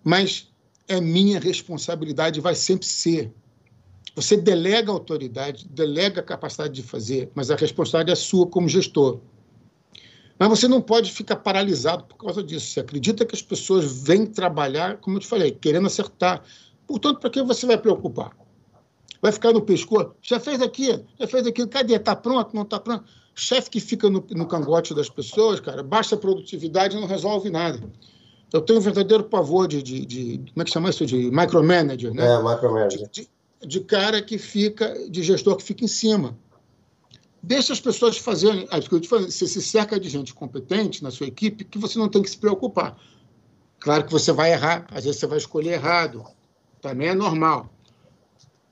[0.03, 0.49] Mas
[0.88, 3.32] é minha responsabilidade vai sempre ser.
[4.14, 8.68] Você delega a autoridade, delega a capacidade de fazer, mas a responsabilidade é sua como
[8.68, 9.20] gestor.
[10.49, 12.66] Mas você não pode ficar paralisado por causa disso.
[12.66, 16.43] Você acredita que as pessoas vêm trabalhar, como eu te falei, querendo acertar.
[16.86, 18.36] Portanto, para que você vai preocupar?
[19.20, 20.14] Vai ficar no pescoço?
[20.20, 21.68] Já fez aquilo, já fez aquilo.
[21.68, 21.95] Cadê?
[21.95, 22.55] Está pronto?
[22.55, 23.05] Não está pronto?
[23.34, 27.80] chefe que fica no, no cangote das pessoas, cara, baixa produtividade não resolve nada.
[28.53, 31.07] Eu tenho um verdadeiro pavor de, de, de como é que chama isso?
[31.07, 32.26] De micromanager, né?
[32.26, 33.09] É, micromanager.
[33.11, 33.28] De,
[33.66, 36.36] de, cara que fica, de gestor que fica em cima.
[37.43, 38.68] Deixa as pessoas fazerem.
[38.70, 42.30] Ah, você se cerca de gente competente na sua equipe que você não tem que
[42.30, 42.97] se preocupar.
[43.80, 46.24] Claro que você vai errar, às vezes você vai escolher errado.
[46.80, 47.68] Também é normal.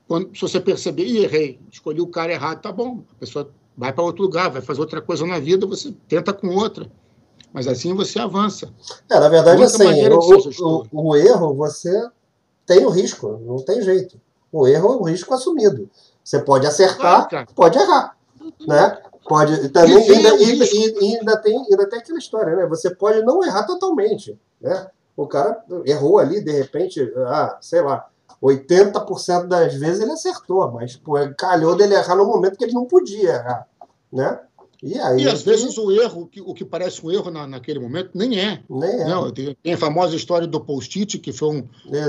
[0.07, 3.03] Quando, se você perceber, e errei, escolhi o cara errado, tá bom.
[3.11, 6.47] A pessoa vai para outro lugar, vai fazer outra coisa na vida, você tenta com
[6.47, 6.89] outra.
[7.53, 8.73] Mas assim você avança.
[9.09, 12.09] É, na verdade, assim, o, o, o, erro você
[12.65, 14.19] tem o risco, não tem jeito.
[14.51, 15.89] O erro é o risco assumido.
[16.23, 18.17] Você pode acertar, claro, pode errar.
[18.67, 18.97] Né?
[19.27, 20.65] Pode, também ainda, ainda,
[20.99, 22.65] ainda, tem, ainda tem aquela história, né?
[22.67, 24.37] Você pode não errar totalmente.
[24.59, 24.87] Né?
[25.15, 28.07] O cara errou ali, de repente, ah, sei lá,
[28.41, 32.85] 80% das vezes ele acertou, mas pô, calhou dele errar no momento que ele não
[32.85, 33.67] podia errar,
[34.11, 34.39] né?
[34.81, 38.09] E, aí, e às vezes o erro, o que parece um erro na, naquele momento,
[38.15, 38.63] nem é.
[38.67, 39.05] Nem é.
[39.05, 41.67] Não, tem, tem a famosa história do post-it, que foi um,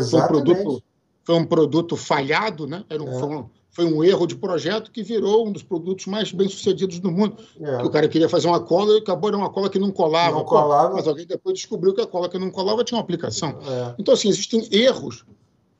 [0.09, 0.83] foi um, produto,
[1.23, 2.83] foi um produto falhado, né?
[2.89, 3.19] Era um, é.
[3.21, 7.11] foi, um, foi, um, erro de projeto que virou um dos produtos mais bem-sucedidos do
[7.11, 7.37] mundo.
[7.61, 7.83] É.
[7.83, 10.37] O cara queria fazer uma cola e acabou era uma cola que não colava.
[10.37, 10.95] Não colava.
[10.95, 13.59] Mas alguém depois descobriu que a cola que não colava tinha uma aplicação.
[13.67, 13.95] É.
[13.99, 15.25] Então, assim, existem erros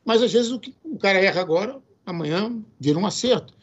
[0.05, 3.55] mas às vezes o, que o cara erra agora, amanhã vira um acerto.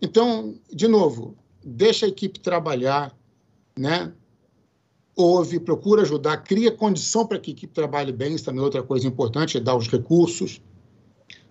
[0.00, 3.14] Então, de novo, deixa a equipe trabalhar,
[3.76, 4.12] né?
[5.14, 8.34] ouve, procura ajudar, cria condição para que a equipe trabalhe bem.
[8.34, 10.62] Isso também é outra coisa importante, é dar os recursos,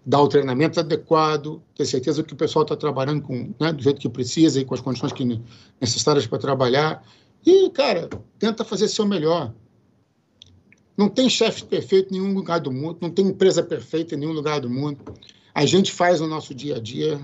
[0.08, 4.00] dar o treinamento adequado, ter certeza que o pessoal está trabalhando com, né, do jeito
[4.00, 5.42] que precisa e com as condições que,
[5.82, 7.04] necessárias para trabalhar.
[7.46, 8.08] E, cara,
[8.40, 9.54] tenta fazer seu melhor.
[10.96, 14.32] Não tem chefe perfeito em nenhum lugar do mundo, não tem empresa perfeita em nenhum
[14.32, 15.14] lugar do mundo.
[15.54, 17.20] A gente faz o nosso dia a dia,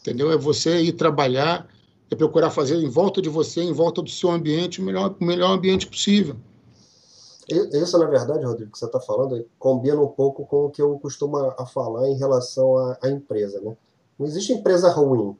[0.00, 0.32] entendeu?
[0.32, 1.68] É você ir trabalhar,
[2.10, 5.24] é procurar fazer em volta de você, em volta do seu ambiente, o melhor, o
[5.24, 6.36] melhor ambiente possível.
[7.48, 10.98] Isso, na verdade, Rodrigo, que você está falando, combina um pouco com o que eu
[10.98, 13.60] costumo a falar em relação à, empresa.
[13.60, 13.76] Né?
[14.18, 15.36] Não existe empresa ruim,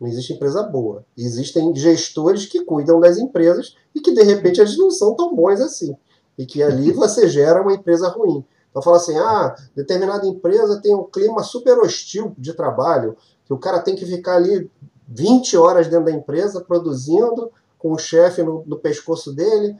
[0.00, 1.04] não existe empresa boa.
[1.16, 5.60] Existem gestores que cuidam das empresas e que, de repente, eles não são tão bons
[5.60, 5.96] assim
[6.40, 8.42] e que ali você gera uma empresa ruim.
[8.70, 13.58] Então fala assim, ah, determinada empresa tem um clima super hostil de trabalho, que o
[13.58, 14.70] cara tem que ficar ali
[15.08, 19.76] 20 horas dentro da empresa produzindo, com o chefe no, no pescoço dele?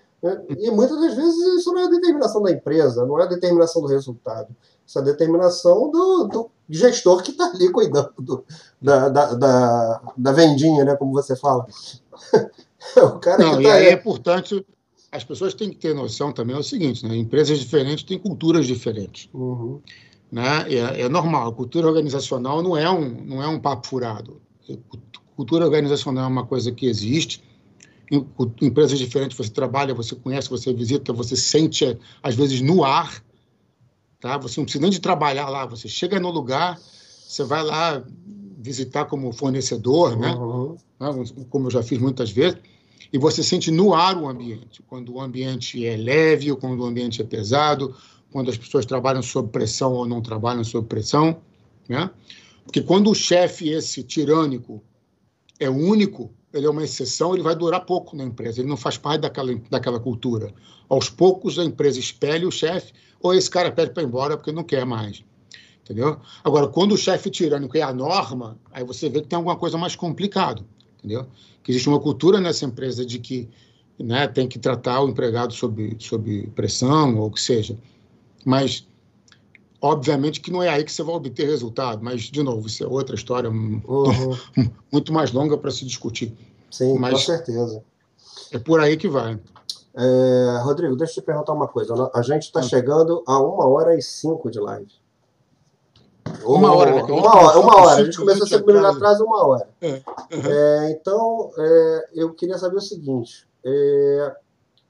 [0.58, 3.80] E muitas das vezes isso não é a determinação da empresa, não é a determinação
[3.80, 4.54] do resultado.
[4.86, 8.44] Isso é a determinação do, do gestor que está ali cuidando do,
[8.80, 11.66] da, da, da, da, vendinha, né, como você fala.
[12.96, 14.66] o cara não, que tá e aí é importante
[15.12, 17.16] as pessoas têm que ter noção também é o seguinte, né?
[17.16, 19.28] empresas diferentes têm culturas diferentes.
[19.34, 19.80] Uhum.
[20.30, 20.66] Né?
[20.68, 24.40] É, é, normal, a cultura organizacional não é, um, não é um papo furado.
[25.34, 27.42] Cultura organizacional é uma coisa que existe,
[28.10, 28.26] em,
[28.60, 33.22] em empresas diferentes você trabalha, você conhece, você visita, você sente, às vezes, no ar.
[34.20, 34.36] Tá?
[34.38, 38.02] Você não precisa nem de trabalhar lá, você chega no lugar, você vai lá
[38.58, 40.34] visitar como fornecedor, né?
[40.34, 40.76] uhum.
[40.98, 41.08] né?
[41.48, 42.58] como eu já fiz muitas vezes,
[43.12, 46.84] e você sente no ar o ambiente, quando o ambiente é leve ou quando o
[46.84, 47.94] ambiente é pesado,
[48.30, 51.40] quando as pessoas trabalham sob pressão ou não trabalham sob pressão.
[51.88, 52.10] Né?
[52.64, 54.82] Porque quando o chefe, esse tirânico,
[55.58, 58.96] é único, ele é uma exceção, ele vai durar pouco na empresa, ele não faz
[58.98, 60.52] parte daquela, daquela cultura.
[60.88, 64.50] Aos poucos, a empresa espelha o chefe, ou esse cara pede para ir embora porque
[64.50, 65.22] não quer mais.
[65.82, 66.18] Entendeu?
[66.44, 69.76] Agora, quando o chefe tirânico é a norma, aí você vê que tem alguma coisa
[69.76, 70.64] mais complicado.
[70.98, 71.26] Entendeu?
[71.62, 73.48] Que existe uma cultura nessa empresa de que
[73.98, 77.78] né, tem que tratar o empregado sob, sob pressão, ou o que seja.
[78.44, 78.86] Mas
[79.82, 82.86] Obviamente que não é aí que você vai obter resultado, mas, de novo, isso é
[82.86, 83.80] outra história uhum.
[84.92, 86.36] muito mais longa para se discutir.
[86.70, 87.82] Sim, mas com certeza.
[88.52, 89.40] É por aí que vai.
[89.96, 91.94] É, Rodrigo, deixa eu te perguntar uma coisa.
[92.14, 92.62] A gente está ah.
[92.62, 94.92] chegando a uma hora e cinco de live.
[96.44, 97.02] Uma hora, né?
[97.02, 98.02] Uma hora, uma hora.
[98.02, 99.68] A gente começou cinco minutos atrás, uma hora.
[99.80, 99.92] É.
[100.32, 100.46] Uhum.
[100.46, 104.36] É, então, é, eu queria saber o seguinte: é,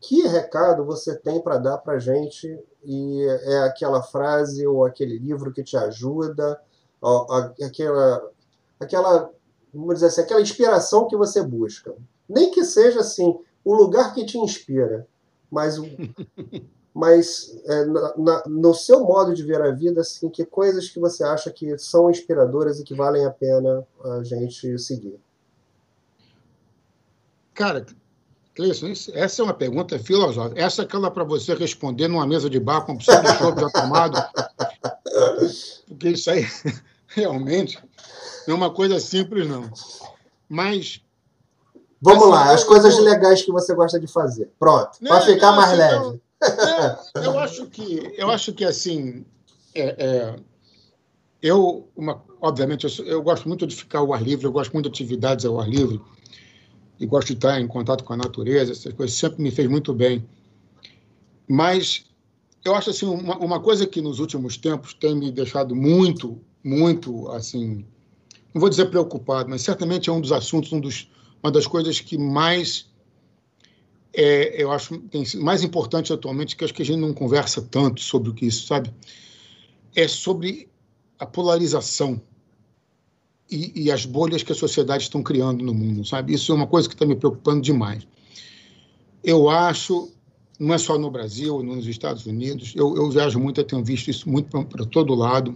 [0.01, 5.53] que recado você tem para dar para gente e é aquela frase ou aquele livro
[5.53, 6.59] que te ajuda,
[7.63, 8.31] aquela,
[8.81, 9.31] aquela,
[9.73, 11.95] vamos dizer assim, aquela inspiração que você busca.
[12.27, 15.07] Nem que seja assim, o lugar que te inspira,
[15.51, 15.77] mas,
[16.95, 20.99] mas é, na, na, no seu modo de ver a vida, assim, que coisas que
[20.99, 25.21] você acha que são inspiradoras e que valem a pena a gente seguir.
[27.53, 27.85] Cara,
[28.61, 30.61] Cleison, essa é uma pergunta filosófica.
[30.61, 33.71] Essa é aquela para você responder numa mesa de bar com opção de chope já
[33.71, 34.23] tomado.
[35.89, 36.47] Porque isso aí
[37.09, 37.79] realmente
[38.47, 39.71] não é uma coisa simples, não.
[40.47, 41.01] Mas.
[42.03, 43.05] Vamos assim, lá, as coisas eu...
[43.05, 44.51] legais que você gosta de fazer.
[44.59, 46.21] Pronto, para ficar não, mais assim, leve.
[47.15, 49.25] Eu, eu, acho que, eu acho que assim.
[49.75, 50.37] É, é,
[51.43, 54.91] eu, uma, obviamente, eu, eu gosto muito de ficar ao ar livre, eu gosto muito
[54.91, 56.01] de atividades ao ar livre
[57.01, 59.95] e gosto de estar em contato com a natureza, essas coisas sempre me fez muito
[59.95, 60.23] bem.
[61.49, 62.05] Mas
[62.63, 67.27] eu acho assim uma, uma coisa que nos últimos tempos tem me deixado muito, muito
[67.31, 67.87] assim,
[68.53, 71.11] não vou dizer preocupado, mas certamente é um dos assuntos, um dos,
[71.43, 72.91] uma das coisas que mais
[74.13, 78.01] é, eu acho tem mais importante atualmente que acho que a gente não conversa tanto
[78.03, 78.93] sobre o que isso, sabe?
[79.95, 80.69] É sobre
[81.19, 82.21] a polarização
[83.51, 86.33] e, e, as bolhas que a sociedade estão criando no mundo, sabe?
[86.33, 88.07] Isso é uma coisa que está me preocupando demais.
[89.25, 90.11] Eu acho,
[90.59, 94.09] não é só no Brasil, nos Estados Unidos, eu, eu viajo muito, eu tenho visto
[94.09, 95.55] isso muito para todo lado.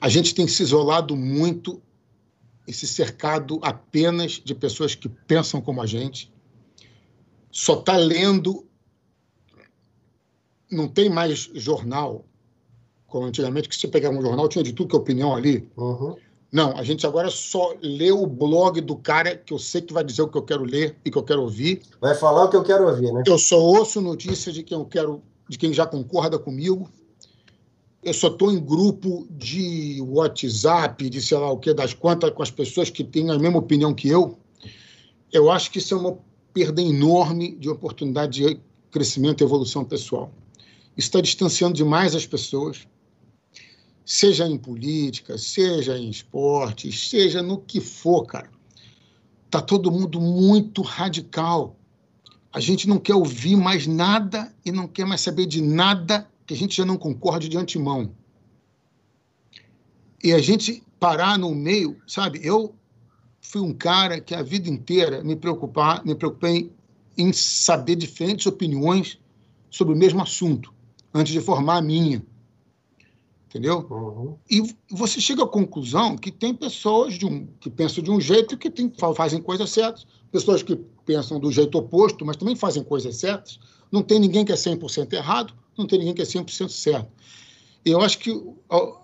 [0.00, 1.80] A gente tem se isolado muito
[2.66, 6.32] e se cercado apenas de pessoas que pensam como a gente,
[7.50, 8.66] só está lendo,
[10.70, 12.24] não tem mais jornal,
[13.06, 15.68] como antigamente, que você pegava um jornal, tinha de tudo que é opinião ali.
[15.76, 16.16] Uhum.
[16.54, 20.04] Não, a gente agora só lê o blog do cara que eu sei que vai
[20.04, 21.82] dizer o que eu quero ler e que eu quero ouvir.
[22.00, 23.24] Vai falar o que eu quero ouvir, né?
[23.26, 26.88] Eu só ouço notícias de quem eu quero, de quem já concorda comigo.
[28.00, 32.44] Eu só estou em grupo de WhatsApp, de sei lá o que, das quantas, com
[32.44, 34.38] as pessoas que têm a mesma opinião que eu.
[35.32, 36.16] Eu acho que isso é uma
[36.52, 38.60] perda enorme de oportunidade de
[38.92, 40.30] crescimento e evolução pessoal.
[40.96, 42.86] Isso está distanciando demais as pessoas
[44.04, 48.50] seja em política, seja em esporte, seja no que for, cara.
[49.50, 51.76] Tá todo mundo muito radical.
[52.52, 56.52] A gente não quer ouvir mais nada e não quer mais saber de nada que
[56.52, 58.12] a gente já não concorde de antemão.
[60.22, 62.40] E a gente parar no meio, sabe?
[62.42, 62.74] Eu
[63.40, 66.72] fui um cara que a vida inteira me preocupar, me preocupei
[67.16, 69.18] em saber diferentes opiniões
[69.70, 70.72] sobre o mesmo assunto
[71.12, 72.24] antes de formar a minha
[73.54, 73.86] entendeu?
[73.88, 74.36] Uhum.
[74.50, 78.58] E você chega à conclusão que tem pessoas de um, que pensam de um jeito
[78.58, 80.74] que tem, fazem coisas certas, pessoas que
[81.06, 83.60] pensam do jeito oposto, mas também fazem coisas certas.
[83.92, 87.08] Não tem ninguém que é 100% errado, não tem ninguém que é 100% certo.
[87.84, 88.42] Eu acho que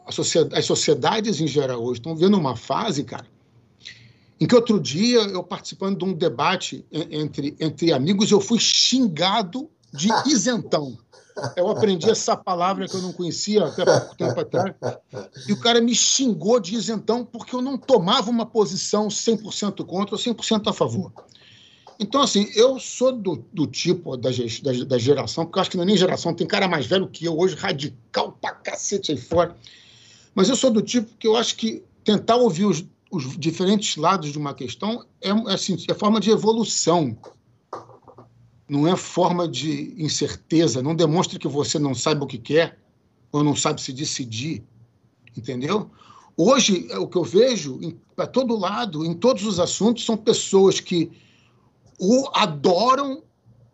[0.07, 3.27] a sociedade, as sociedades em geral hoje estão vendo uma fase, cara,
[4.41, 9.71] em que outro dia eu participando de um debate entre, entre amigos, eu fui xingado
[9.93, 10.99] de isentão.
[11.57, 14.75] Eu aprendi essa palavra que eu não conhecia até pouco tempo atrás.
[15.49, 20.15] E o cara me xingou de isentão porque eu não tomava uma posição 100% contra
[20.15, 21.13] ou 100% a favor.
[21.99, 25.77] Então, assim, eu sou do, do tipo da, da, da, geração, porque eu acho que
[25.77, 29.19] não é nem geração, tem cara mais velho que eu hoje, radical pra cacete aí
[29.19, 29.55] fora.
[30.35, 34.33] Mas eu sou do tipo que eu acho que tentar ouvir os, os diferentes lados
[34.33, 37.17] de uma questão é, assim, é forma de evolução.
[38.71, 40.81] Não é forma de incerteza.
[40.81, 42.79] Não demonstra que você não sabe o que quer
[43.33, 44.63] ou não sabe se decidir.
[45.37, 45.91] Entendeu?
[46.37, 47.81] Hoje, o que eu vejo
[48.15, 51.11] para todo lado, em todos os assuntos, são pessoas que
[51.99, 53.25] ou adoram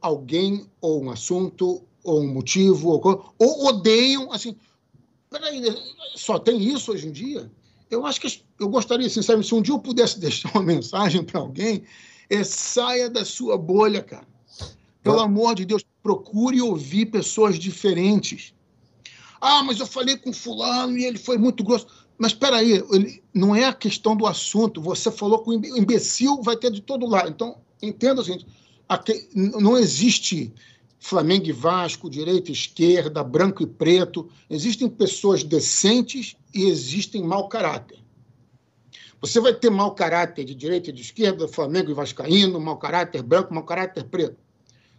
[0.00, 4.56] alguém ou um assunto ou um motivo ou, ou odeiam assim
[5.30, 5.62] peraí
[6.14, 7.50] só tem isso hoje em dia
[7.90, 11.40] eu acho que eu gostaria sinceramente se um dia eu pudesse deixar uma mensagem para
[11.40, 11.84] alguém
[12.28, 14.26] é saia da sua bolha cara
[15.10, 18.54] pelo amor de Deus procure ouvir pessoas diferentes
[19.40, 21.86] ah mas eu falei com fulano e ele foi muito grosso
[22.18, 22.82] mas espera aí,
[23.34, 24.80] não é a questão do assunto.
[24.80, 27.28] Você falou que o imbecil vai ter de todo lado.
[27.28, 28.46] Então, entenda o seguinte:
[28.88, 30.52] aqui, não existe
[30.98, 34.28] Flamengo e Vasco, direita e esquerda, branco e preto.
[34.48, 37.98] Existem pessoas decentes e existem mau caráter.
[39.20, 43.22] Você vai ter mau caráter de direita e de esquerda, Flamengo e Vascaíno, mau caráter
[43.22, 44.36] branco, mau caráter preto.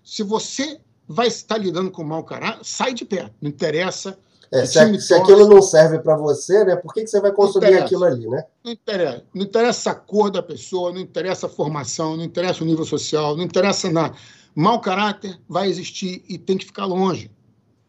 [0.08, 3.34] Se você vai estar lidando com mau caráter, sai de perto.
[3.41, 4.18] Não interessa
[4.49, 6.78] é, se, se aquilo não serve para você, né?
[6.78, 8.45] Por que, que você vai consumir aquilo ali, né?
[8.64, 9.26] Não interessa.
[9.36, 13.36] Não interessa a cor da pessoa, não interessa a formação, não interessa o nível social,
[13.36, 14.16] não interessa nada.
[14.55, 17.30] Mau caráter vai existir e tem que ficar longe.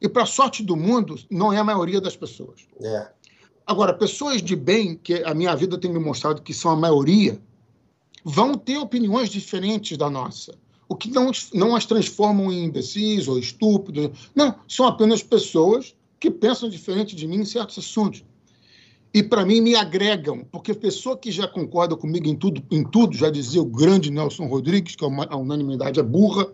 [0.00, 2.66] E, para sorte do mundo, não é a maioria das pessoas.
[2.82, 3.08] É.
[3.64, 7.40] Agora, pessoas de bem, que a minha vida tem me mostrado que são a maioria,
[8.24, 10.52] vão ter opiniões diferentes da nossa.
[10.88, 14.10] O que não, não as transformam em imbecis ou estúpidos.
[14.34, 18.24] Não, são apenas pessoas que pensam diferente de mim em certos assuntos.
[19.12, 23.16] E, para mim, me agregam, porque pessoa que já concorda comigo em tudo, em tudo,
[23.16, 26.46] já dizia o grande Nelson Rodrigues, que a unanimidade é burra,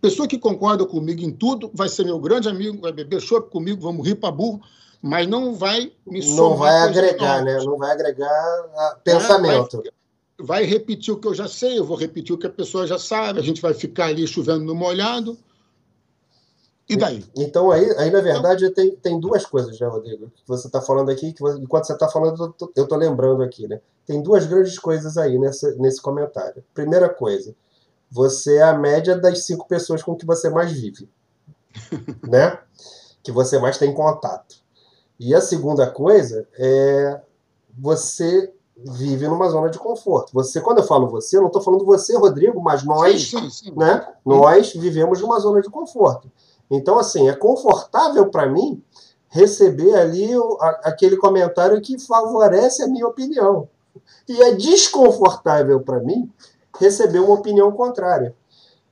[0.00, 3.80] pessoa que concorda comigo em tudo vai ser meu grande amigo, vai beber chopp comigo,
[3.80, 4.60] vamos rir para burro,
[5.00, 6.50] mas não vai me somar.
[6.50, 7.58] Não vai agregar, né?
[7.64, 9.78] Não vai agregar pensamento.
[9.78, 9.90] Vai,
[10.38, 12.98] vai repetir o que eu já sei, eu vou repetir o que a pessoa já
[12.98, 15.38] sabe, a gente vai ficar ali chovendo no molhado,
[16.88, 17.24] e daí?
[17.36, 18.84] Então, aí, aí na verdade, então...
[18.84, 20.30] tem, tem duas coisas, né, Rodrigo?
[20.30, 23.66] Que você está falando aqui, que você, enquanto você está falando, eu estou lembrando aqui,
[23.66, 23.80] né?
[24.06, 26.64] Tem duas grandes coisas aí nessa, nesse comentário.
[26.72, 27.56] Primeira coisa,
[28.08, 31.08] você é a média das cinco pessoas com que você mais vive,
[32.22, 32.60] né?
[33.20, 34.56] Que você mais tem contato.
[35.18, 37.20] E a segunda coisa é
[37.76, 40.32] você vive numa zona de conforto.
[40.34, 43.50] Você, quando eu falo você, eu não estou falando você, Rodrigo, mas nós, sim, sim,
[43.50, 43.72] sim.
[43.76, 44.06] né?
[44.24, 46.30] Nós vivemos numa zona de conforto.
[46.70, 48.82] Então, assim, é confortável para mim
[49.28, 53.68] receber ali o, a, aquele comentário que favorece a minha opinião.
[54.28, 56.30] E é desconfortável para mim
[56.78, 58.34] receber uma opinião contrária.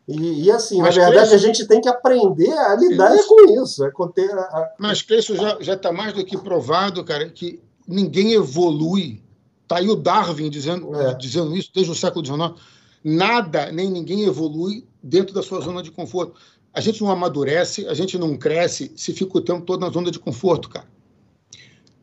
[0.06, 3.28] E, e assim, Mas na verdade, a gente tem que aprender a lidar isso.
[3.28, 3.84] com isso.
[3.84, 4.72] É conter a, a...
[4.78, 9.23] Mas isso já está mais do que provado, cara, que ninguém evolui.
[9.64, 11.14] Está aí o Darwin dizendo, é.
[11.14, 12.60] dizendo isso desde o século XIX.
[13.02, 16.34] Nada nem ninguém evolui dentro da sua zona de conforto.
[16.72, 20.10] A gente não amadurece, a gente não cresce se fica o tempo todo na zona
[20.10, 20.86] de conforto, cara.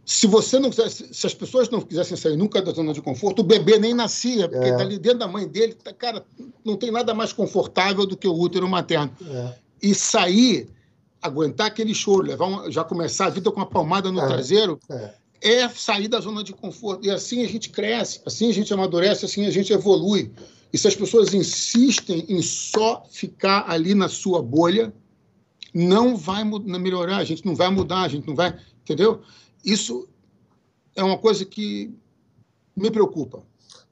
[0.03, 3.39] Se você não quisesse, se as pessoas não quisessem sair nunca da zona de conforto,
[3.39, 4.75] o bebê nem nascia, porque é.
[4.75, 6.25] ali dentro da mãe dele, tá, cara,
[6.65, 9.11] não tem nada mais confortável do que o útero materno.
[9.25, 9.53] É.
[9.81, 10.67] E sair,
[11.21, 14.27] aguentar aquele choro, levar um, já começar a vida com uma palmada no é.
[14.27, 14.79] traseiro,
[15.41, 15.69] é.
[15.69, 17.05] sair da zona de conforto.
[17.05, 20.31] E assim a gente cresce, assim a gente amadurece, assim a gente evolui.
[20.73, 24.93] E se as pessoas insistem em só ficar ali na sua bolha,
[25.73, 28.57] não vai melhorar, a gente não vai mudar, a gente não vai.
[28.83, 29.21] Entendeu?
[29.63, 30.07] Isso
[30.95, 31.93] é uma coisa que
[32.75, 33.43] me preocupa.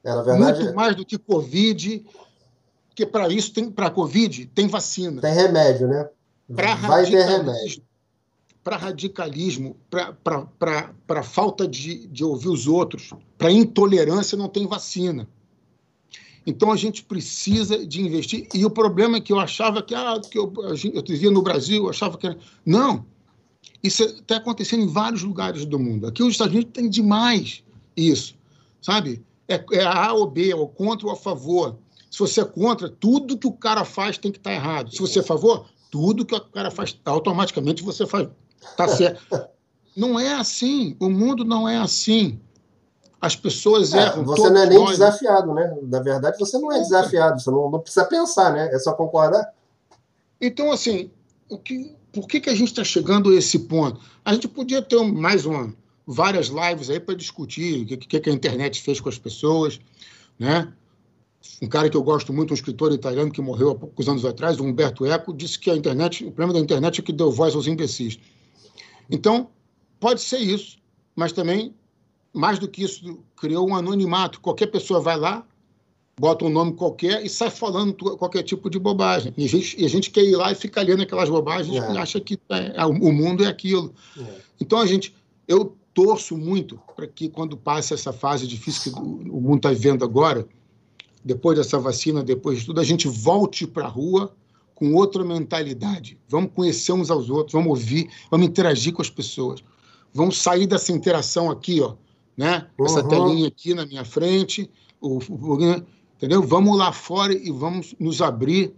[0.03, 2.05] É, na verdade, Muito mais do que Covid,
[2.95, 5.21] que para isso, tem para Covid, tem vacina.
[5.21, 6.09] Tem remédio, né?
[6.55, 7.83] Pra vai ter remédio.
[8.69, 15.27] Para radicalismo, para falta de, de ouvir os outros, para intolerância, não tem vacina.
[16.45, 18.47] Então a gente precisa de investir.
[18.53, 20.53] E o problema é que eu achava que, ah, que eu,
[20.93, 22.37] eu vivia no Brasil, eu achava que era.
[22.63, 23.07] Não!
[23.81, 26.05] Isso está acontecendo em vários lugares do mundo.
[26.05, 27.63] Aqui os Estados Unidos tem demais
[27.97, 28.35] isso,
[28.79, 29.25] sabe?
[29.47, 31.75] É, é A ou B, ou contra ou a favor.
[32.11, 34.91] Se você é contra, tudo que o cara faz tem que estar tá errado.
[34.91, 38.27] Se você é a favor, tudo que o cara faz, automaticamente você faz.
[38.61, 39.49] Está certo.
[39.95, 40.95] Não é assim.
[40.99, 42.39] O mundo não é assim.
[43.19, 44.23] As pessoas é, erram.
[44.23, 45.77] Você não é nem nós, desafiado, né?
[45.83, 48.69] Na verdade, você não é desafiado, você não, não precisa pensar, né?
[48.73, 49.53] É só concordar.
[50.39, 51.11] Então, assim,
[51.49, 53.99] o que, por que, que a gente está chegando a esse ponto?
[54.23, 55.73] A gente podia ter mais uma,
[56.07, 59.79] várias lives aí para discutir o que, que, que a internet fez com as pessoas,
[60.37, 60.71] né?
[61.61, 64.59] Um cara que eu gosto muito, um escritor italiano que morreu há poucos anos atrás,
[64.59, 67.53] o Humberto Eco, disse que a internet, o problema da internet é que deu voz
[67.53, 68.17] aos imbecis.
[69.09, 69.49] Então,
[69.99, 70.77] pode ser isso,
[71.15, 71.73] mas também
[72.33, 74.39] mais do que isso, criou um anonimato.
[74.39, 75.45] Qualquer pessoa vai lá,
[76.19, 79.33] bota um nome qualquer e sai falando qualquer tipo de bobagem.
[79.37, 81.93] E a gente, e a gente quer ir lá e ficar lendo aquelas bobagens é.
[81.93, 83.93] e acha que é, é, o mundo é aquilo.
[84.17, 84.23] É.
[84.61, 85.13] Então a gente,
[85.47, 90.03] eu torço muito para que quando passe essa fase difícil que o mundo está vivendo
[90.03, 90.47] agora,
[91.23, 94.33] depois dessa vacina, depois de tudo, a gente volte para a rua
[94.79, 96.17] com outra mentalidade.
[96.29, 99.61] Vamos conhecer uns aos outros, vamos ouvir, vamos interagir com as pessoas.
[100.13, 101.95] Vamos sair dessa interação aqui, ó,
[102.35, 102.67] né?
[102.79, 103.07] Essa uhum.
[103.09, 105.83] telinha aqui na minha frente, o, o,
[106.15, 106.41] entendeu?
[106.41, 108.73] Vamos lá fora e vamos nos abrir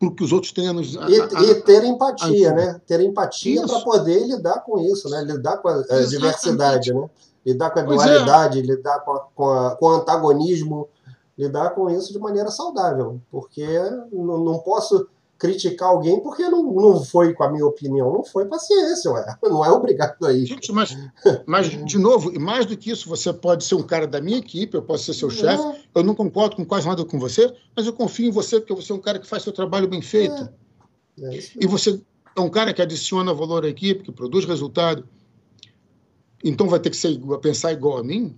[0.00, 0.94] para que os outros tenham nos.
[0.94, 2.80] E, a, e ter empatia, a, né?
[2.86, 5.22] Ter empatia para poder lidar com isso, né?
[5.22, 7.08] Lidar com a, a diversidade, né?
[7.46, 7.86] Lidar com a é.
[7.86, 8.62] dualidade, é.
[8.62, 10.88] lidar com, a, com, a, com o antagonismo,
[11.38, 13.20] lidar com isso de maneira saudável.
[13.30, 13.66] Porque
[14.12, 15.08] não, não posso
[15.38, 19.36] criticar alguém porque não, não foi com a minha opinião, não foi paciência, ué.
[19.44, 20.44] não é obrigado aí.
[20.44, 20.96] Gente, mas,
[21.46, 24.38] mas, de novo, e mais do que isso, você pode ser um cara da minha
[24.38, 25.82] equipe, eu posso ser seu chefe, é.
[25.94, 28.90] eu não concordo com quase nada com você, mas eu confio em você porque você
[28.90, 30.48] é um cara que faz seu trabalho bem feito.
[31.22, 31.36] É.
[31.36, 32.00] É e você
[32.36, 35.08] é um cara que adiciona valor à equipe, que produz resultado.
[36.44, 38.36] Então vai ter que ser, pensar igual a mim?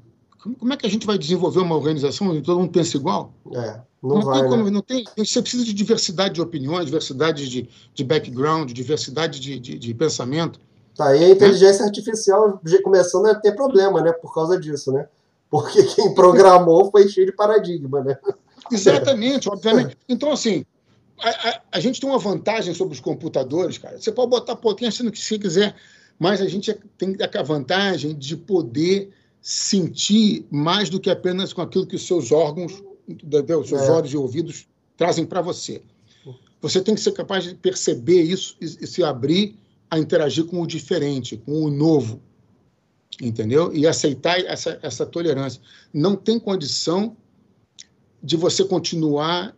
[0.59, 3.33] Como é que a gente vai desenvolver uma organização onde todo mundo pensa igual?
[3.53, 4.71] É, não, não vai, tem como, né?
[4.71, 5.05] não tem.
[5.17, 10.59] Você precisa de diversidade de opiniões, diversidade de, de background, diversidade de, de, de pensamento.
[10.97, 14.13] Tá, e a inteligência artificial começando a ter problema, né?
[14.13, 15.07] Por causa disso, né?
[15.51, 18.19] Porque quem programou foi cheio de paradigma, né?
[18.73, 19.97] Exatamente, obviamente.
[20.09, 20.65] Então, assim,
[21.21, 24.01] a, a, a, gente tem uma vantagem sobre os computadores, cara.
[24.01, 25.75] Você pode botar potência no que você quiser,
[26.19, 29.11] mas a gente tem a vantagem de poder
[29.41, 33.65] sentir mais do que apenas com aquilo que os seus órgãos, entendeu?
[33.65, 33.91] seus é.
[33.91, 35.83] olhos e ouvidos trazem para você.
[36.61, 39.57] Você tem que ser capaz de perceber isso e, e se abrir
[39.91, 42.21] a interagir com o diferente, com o novo,
[43.21, 43.75] entendeu?
[43.75, 45.61] E aceitar essa, essa tolerância.
[45.93, 47.17] Não tem condição
[48.23, 49.57] de você continuar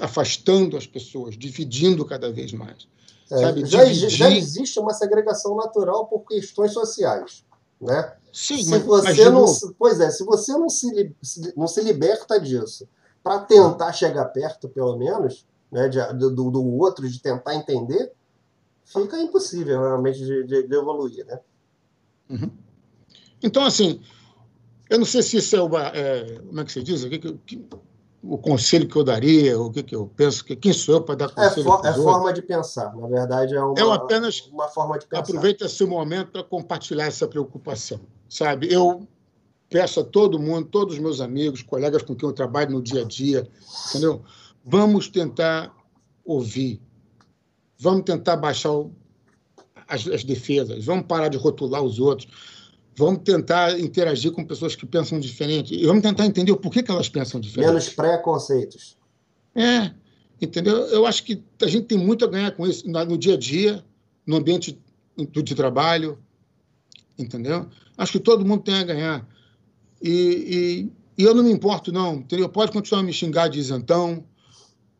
[0.00, 2.86] afastando as pessoas, dividindo cada vez mais.
[3.30, 7.44] É, já, já existe uma segregação natural por questões sociais,
[7.80, 8.16] né?
[8.32, 9.46] Sim, se você não,
[9.78, 11.16] pois é, se você não se,
[11.56, 12.86] não se liberta disso,
[13.22, 18.12] para tentar chegar perto, pelo menos, né, de, do, do outro, de tentar entender,
[18.84, 21.40] fica impossível realmente de, de, de evoluir, né?
[22.28, 22.50] Uhum.
[23.42, 24.00] Então, assim,
[24.88, 25.88] eu não sei se isso é uma.
[25.88, 27.04] É, como é que se diz?
[28.28, 31.14] O, conselho que eu daria, o que, que eu penso, que, quem sou eu para
[31.14, 31.60] dar é conselho?
[31.60, 35.06] É, for, é forma de pensar, na verdade, é uma, eu apenas uma forma de
[35.06, 35.22] pensar.
[35.22, 38.72] Aproveito esse momento para compartilhar essa preocupação sabe?
[38.72, 39.06] Eu
[39.68, 43.02] peço a todo mundo, todos os meus amigos, colegas com quem eu trabalho no dia
[43.02, 43.48] a dia,
[43.90, 44.22] entendeu?
[44.64, 45.74] Vamos tentar
[46.24, 46.80] ouvir,
[47.78, 48.72] vamos tentar baixar
[49.88, 52.28] as, as defesas, vamos parar de rotular os outros,
[52.96, 56.90] vamos tentar interagir com pessoas que pensam diferente e vamos tentar entender o porquê que
[56.90, 57.68] elas pensam diferente.
[57.68, 58.96] Menos preconceitos.
[59.54, 59.92] É,
[60.40, 60.76] entendeu?
[60.86, 63.84] Eu acho que a gente tem muito a ganhar com isso no dia a dia,
[64.26, 64.78] no ambiente
[65.16, 66.18] de trabalho,
[67.18, 67.66] entendeu?
[67.96, 69.28] Acho que todo mundo tem a ganhar.
[70.02, 72.48] E, e, e eu não me importo, não, entendeu?
[72.48, 74.24] Pode continuar a me xingar de isentão,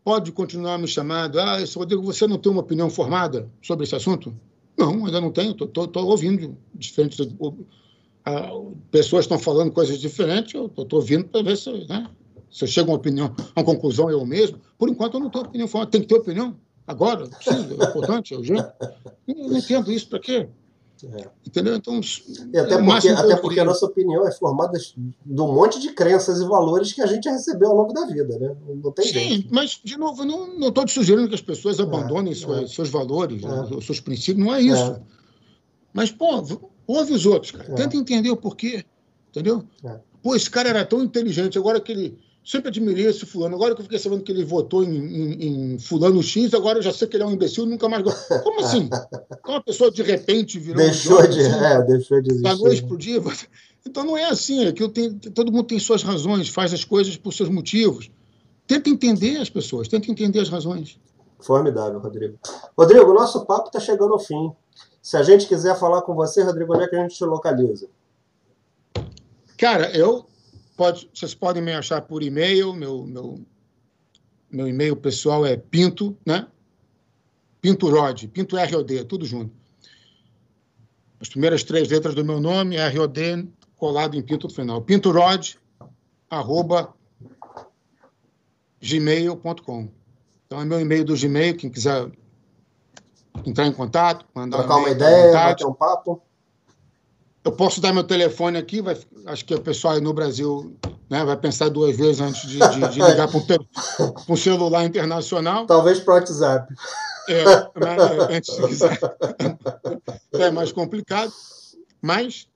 [0.05, 1.39] pode continuar me chamando.
[1.39, 4.35] Ah, Rodrigo, você não tem uma opinião formada sobre esse assunto?
[4.79, 5.53] Não, ainda não tenho.
[5.53, 7.19] Estou ouvindo diferentes.
[8.29, 12.11] Uh, pessoas estão falando coisas diferentes, eu estou ouvindo para ver se, né,
[12.51, 14.59] se eu chego a uma opinião, a uma conclusão eu mesmo.
[14.77, 15.91] Por enquanto, eu não tenho opinião formada.
[15.91, 16.57] Tem que ter opinião?
[16.87, 17.27] Agora?
[17.27, 17.75] Precisa?
[17.75, 18.35] É importante?
[18.35, 18.67] É urgente?
[19.27, 20.49] Não, não entendo isso para quê?
[21.05, 21.29] É.
[21.47, 21.77] Entendeu?
[21.77, 22.01] Então,
[22.53, 26.41] e até porque, até porque a nossa opinião é formada de um monte de crenças
[26.41, 28.57] e valores que a gente recebeu ao longo da vida, né?
[28.83, 29.49] Não tem Sim, jeito.
[29.55, 32.67] mas, de novo, não estou te sugerindo que as pessoas é, abandonem é, suas, é.
[32.69, 33.69] seus valores, né?
[33.77, 33.81] É.
[33.83, 34.93] seus princípios, não é isso.
[34.93, 35.01] É.
[35.93, 36.43] Mas, pô,
[36.87, 37.75] ouve os outros, cara.
[37.75, 38.85] Tenta entender o porquê,
[39.31, 39.65] entendeu?
[40.23, 43.57] Pô, esse cara era tão inteligente, agora que ele sempre admirei esse fulano.
[43.57, 46.83] Agora que eu fiquei sabendo que ele votou em, em, em fulano X, agora eu
[46.83, 48.05] já sei que ele é um imbecil e nunca mais...
[48.43, 48.89] Como assim?
[49.43, 50.83] Como uma pessoa de repente virou...
[50.83, 51.41] Deixou um de...
[51.41, 52.57] Assim, é, deixou de existir.
[52.57, 53.21] Noite pro dia.
[53.89, 56.85] Então não é assim, é que eu tenho, todo mundo tem suas razões, faz as
[56.85, 58.11] coisas por seus motivos.
[58.67, 60.99] Tenta entender as pessoas, tenta entender as razões.
[61.39, 62.37] Formidável, Rodrigo.
[62.77, 64.51] Rodrigo, o nosso papo está chegando ao fim.
[65.07, 67.89] Se a gente quiser falar com você, Rodrigo, onde é que a gente te localiza?
[69.57, 70.27] Cara, eu
[70.77, 73.41] Pode, vocês podem me achar por e-mail, meu, meu,
[74.51, 76.49] meu e-mail pessoal é pinto, né?
[77.61, 79.55] Pinto Rod, Pinto ROD, tudo junto.
[81.21, 84.83] As primeiras três letras do meu nome, ROD, colado em Pinto no final.
[84.83, 85.57] Pintorod,
[86.29, 86.93] arroba
[88.83, 89.89] gmail.com.
[90.47, 92.11] Então é meu e-mail do Gmail, quem quiser
[93.45, 96.23] entrar em contato, mandar Trocar uma ideia, bater um papo.
[97.45, 98.97] eu posso dar meu telefone aqui, vai,
[99.27, 100.77] acho que o pessoal aí no Brasil
[101.09, 103.41] né, vai pensar duas vezes antes de, de, de ligar para
[104.29, 105.67] um, celular internacional.
[105.67, 106.75] Talvez para o WhatsApp.
[107.29, 108.99] É, mas, é, antes se quiser.
[110.33, 111.33] É mais complicado.
[112.03, 112.47] Mas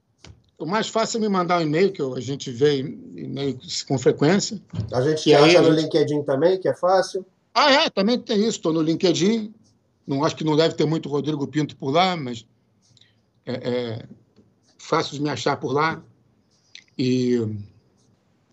[0.59, 3.59] o mais fácil é me mandar um e-mail, que a gente vê e-mail
[3.89, 4.61] com frequência.
[4.93, 5.85] A gente e acha no gente...
[5.85, 7.25] LinkedIn também, que é fácil.
[7.55, 8.59] Ah, é, também tem isso.
[8.59, 9.55] Estou no LinkedIn.
[10.11, 12.45] Não acho que não deve ter muito Rodrigo Pinto por lá, mas
[13.47, 14.09] é, é
[14.77, 16.03] fácil de me achar por lá.
[16.99, 17.39] E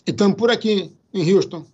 [0.06, 1.66] estamos por aqui, em Houston.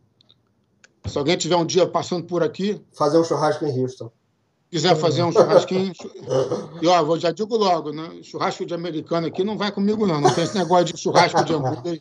[1.06, 2.82] Se alguém tiver um dia passando por aqui.
[2.94, 4.10] Fazer um churrasco em Houston
[4.74, 5.94] quiser fazer um churrasquinho,
[6.82, 8.10] e ó, já digo logo, né?
[8.24, 10.20] Churrasco de americano aqui não vai comigo, não.
[10.20, 12.00] Não tem esse negócio de churrasco de hambúrguer.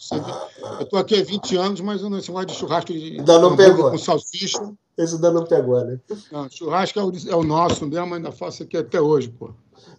[0.79, 3.55] Eu estou aqui há 20 anos, mas não esse negócio de churrasco de ainda não
[3.55, 3.91] pegou.
[3.91, 4.73] com salsicha.
[4.97, 6.01] Esse ainda não pegou, né?
[6.31, 9.51] Não, churrasco é o, é o nosso mesmo, ainda faço aqui até hoje, pô.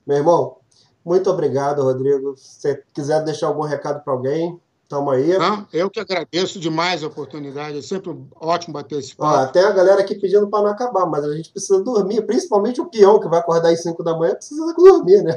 [0.08, 0.58] Meu irmão,
[1.06, 2.36] muito obrigado, Rodrigo.
[2.36, 4.60] Se você quiser deixar algum recado para alguém,
[4.94, 5.32] Tamo aí.
[5.74, 7.80] Eu que agradeço demais a oportunidade.
[7.80, 9.40] É sempre ótimo bater esse papo.
[9.40, 12.22] Ó, até a galera aqui pedindo para não acabar, mas a gente precisa dormir.
[12.28, 15.36] Principalmente o peão que vai acordar às 5 da manhã precisa dormir, né?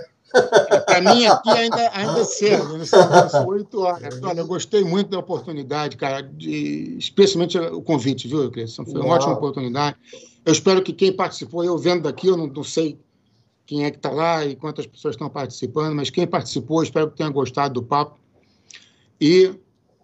[0.71, 2.85] É, para mim aqui ainda, ainda é cedo, né?
[2.85, 4.21] são 8 horas.
[4.23, 8.85] Olha, eu gostei muito da oportunidade, cara, de, especialmente o convite, viu, Cleiton?
[8.85, 9.97] Foi uma ótima oportunidade.
[10.45, 13.01] Eu espero que quem participou, eu vendo daqui, eu não, não sei
[13.65, 17.17] quem é que está lá e quantas pessoas estão participando, mas quem participou, espero que
[17.17, 18.19] tenha gostado do papo.
[19.21, 19.55] E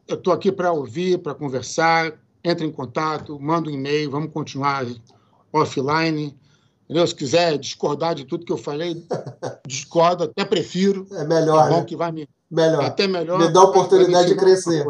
[0.08, 2.12] eu estou aqui para ouvir, para conversar.
[2.44, 4.84] Entre em contato, manda um e-mail, vamos continuar
[5.52, 6.36] offline.
[6.84, 7.06] Entendeu?
[7.06, 9.06] Se quiser discordar de tudo que eu falei,
[9.66, 11.06] discorda, até prefiro.
[11.12, 11.66] É melhor.
[11.66, 11.84] É bom né?
[11.84, 12.28] que vai me.
[12.50, 12.84] Melhor.
[12.84, 13.38] Até melhor.
[13.38, 14.84] Me dá a oportunidade de crescer.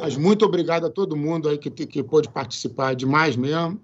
[0.00, 3.78] Mas muito obrigado a todo mundo aí que, que pôde participar, demais mesmo.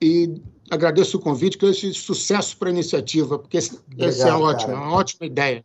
[0.00, 0.40] E
[0.70, 4.76] agradeço o convite, que esse sucesso para a iniciativa, porque esse, esse é ótimo, é
[4.76, 5.64] uma ótima ideia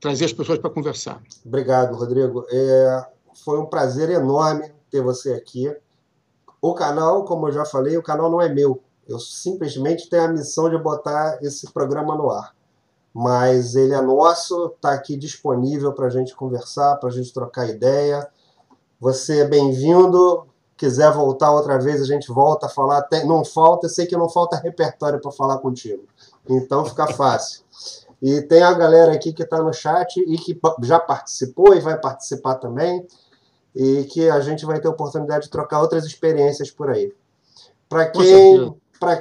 [0.00, 1.22] trazer as pessoas para conversar.
[1.44, 2.46] Obrigado, Rodrigo.
[2.50, 3.06] É,
[3.44, 5.74] foi um prazer enorme ter você aqui.
[6.60, 8.82] O canal, como eu já falei, o canal não é meu.
[9.06, 12.54] Eu simplesmente tenho a missão de botar esse programa no ar.
[13.12, 17.68] Mas ele é nosso, está aqui disponível para a gente conversar, para a gente trocar
[17.68, 18.28] ideia.
[19.00, 20.46] Você é bem-vindo.
[20.76, 23.06] Quiser voltar outra vez, a gente volta a falar.
[23.26, 26.04] Não falta, sei que não falta repertório para falar contigo.
[26.48, 27.62] Então fica fácil.
[28.22, 31.98] E tem a galera aqui que está no chat e que já participou e vai
[31.98, 33.06] participar também.
[33.74, 37.14] E que a gente vai ter oportunidade de trocar outras experiências por aí.
[37.88, 38.74] Para quem,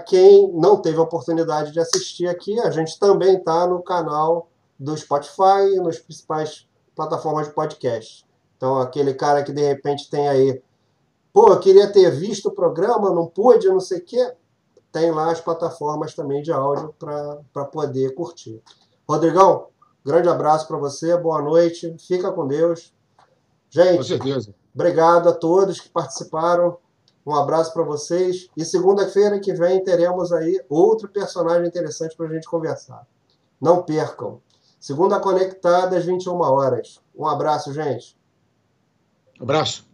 [0.07, 4.95] quem não teve a oportunidade de assistir aqui, a gente também está no canal do
[4.97, 8.25] Spotify e nos principais plataformas de podcast.
[8.57, 10.61] Então, aquele cara que de repente tem aí,
[11.31, 14.33] pô, eu queria ter visto o programa, não pude, não sei o quê,
[14.91, 18.61] tem lá as plataformas também de áudio para poder curtir.
[19.09, 19.69] Rodrigão,
[20.05, 22.93] grande abraço para você, boa noite, fica com Deus.
[23.67, 24.53] Gente, com certeza.
[24.71, 26.77] obrigado a todos que participaram.
[27.25, 28.47] Um abraço para vocês.
[28.55, 33.07] E segunda-feira que vem teremos aí outro personagem interessante para a gente conversar.
[33.59, 34.41] Não percam.
[34.79, 37.01] Segunda conectada às 21 horas.
[37.15, 38.15] Um abraço, gente.
[39.41, 39.88] Abraço.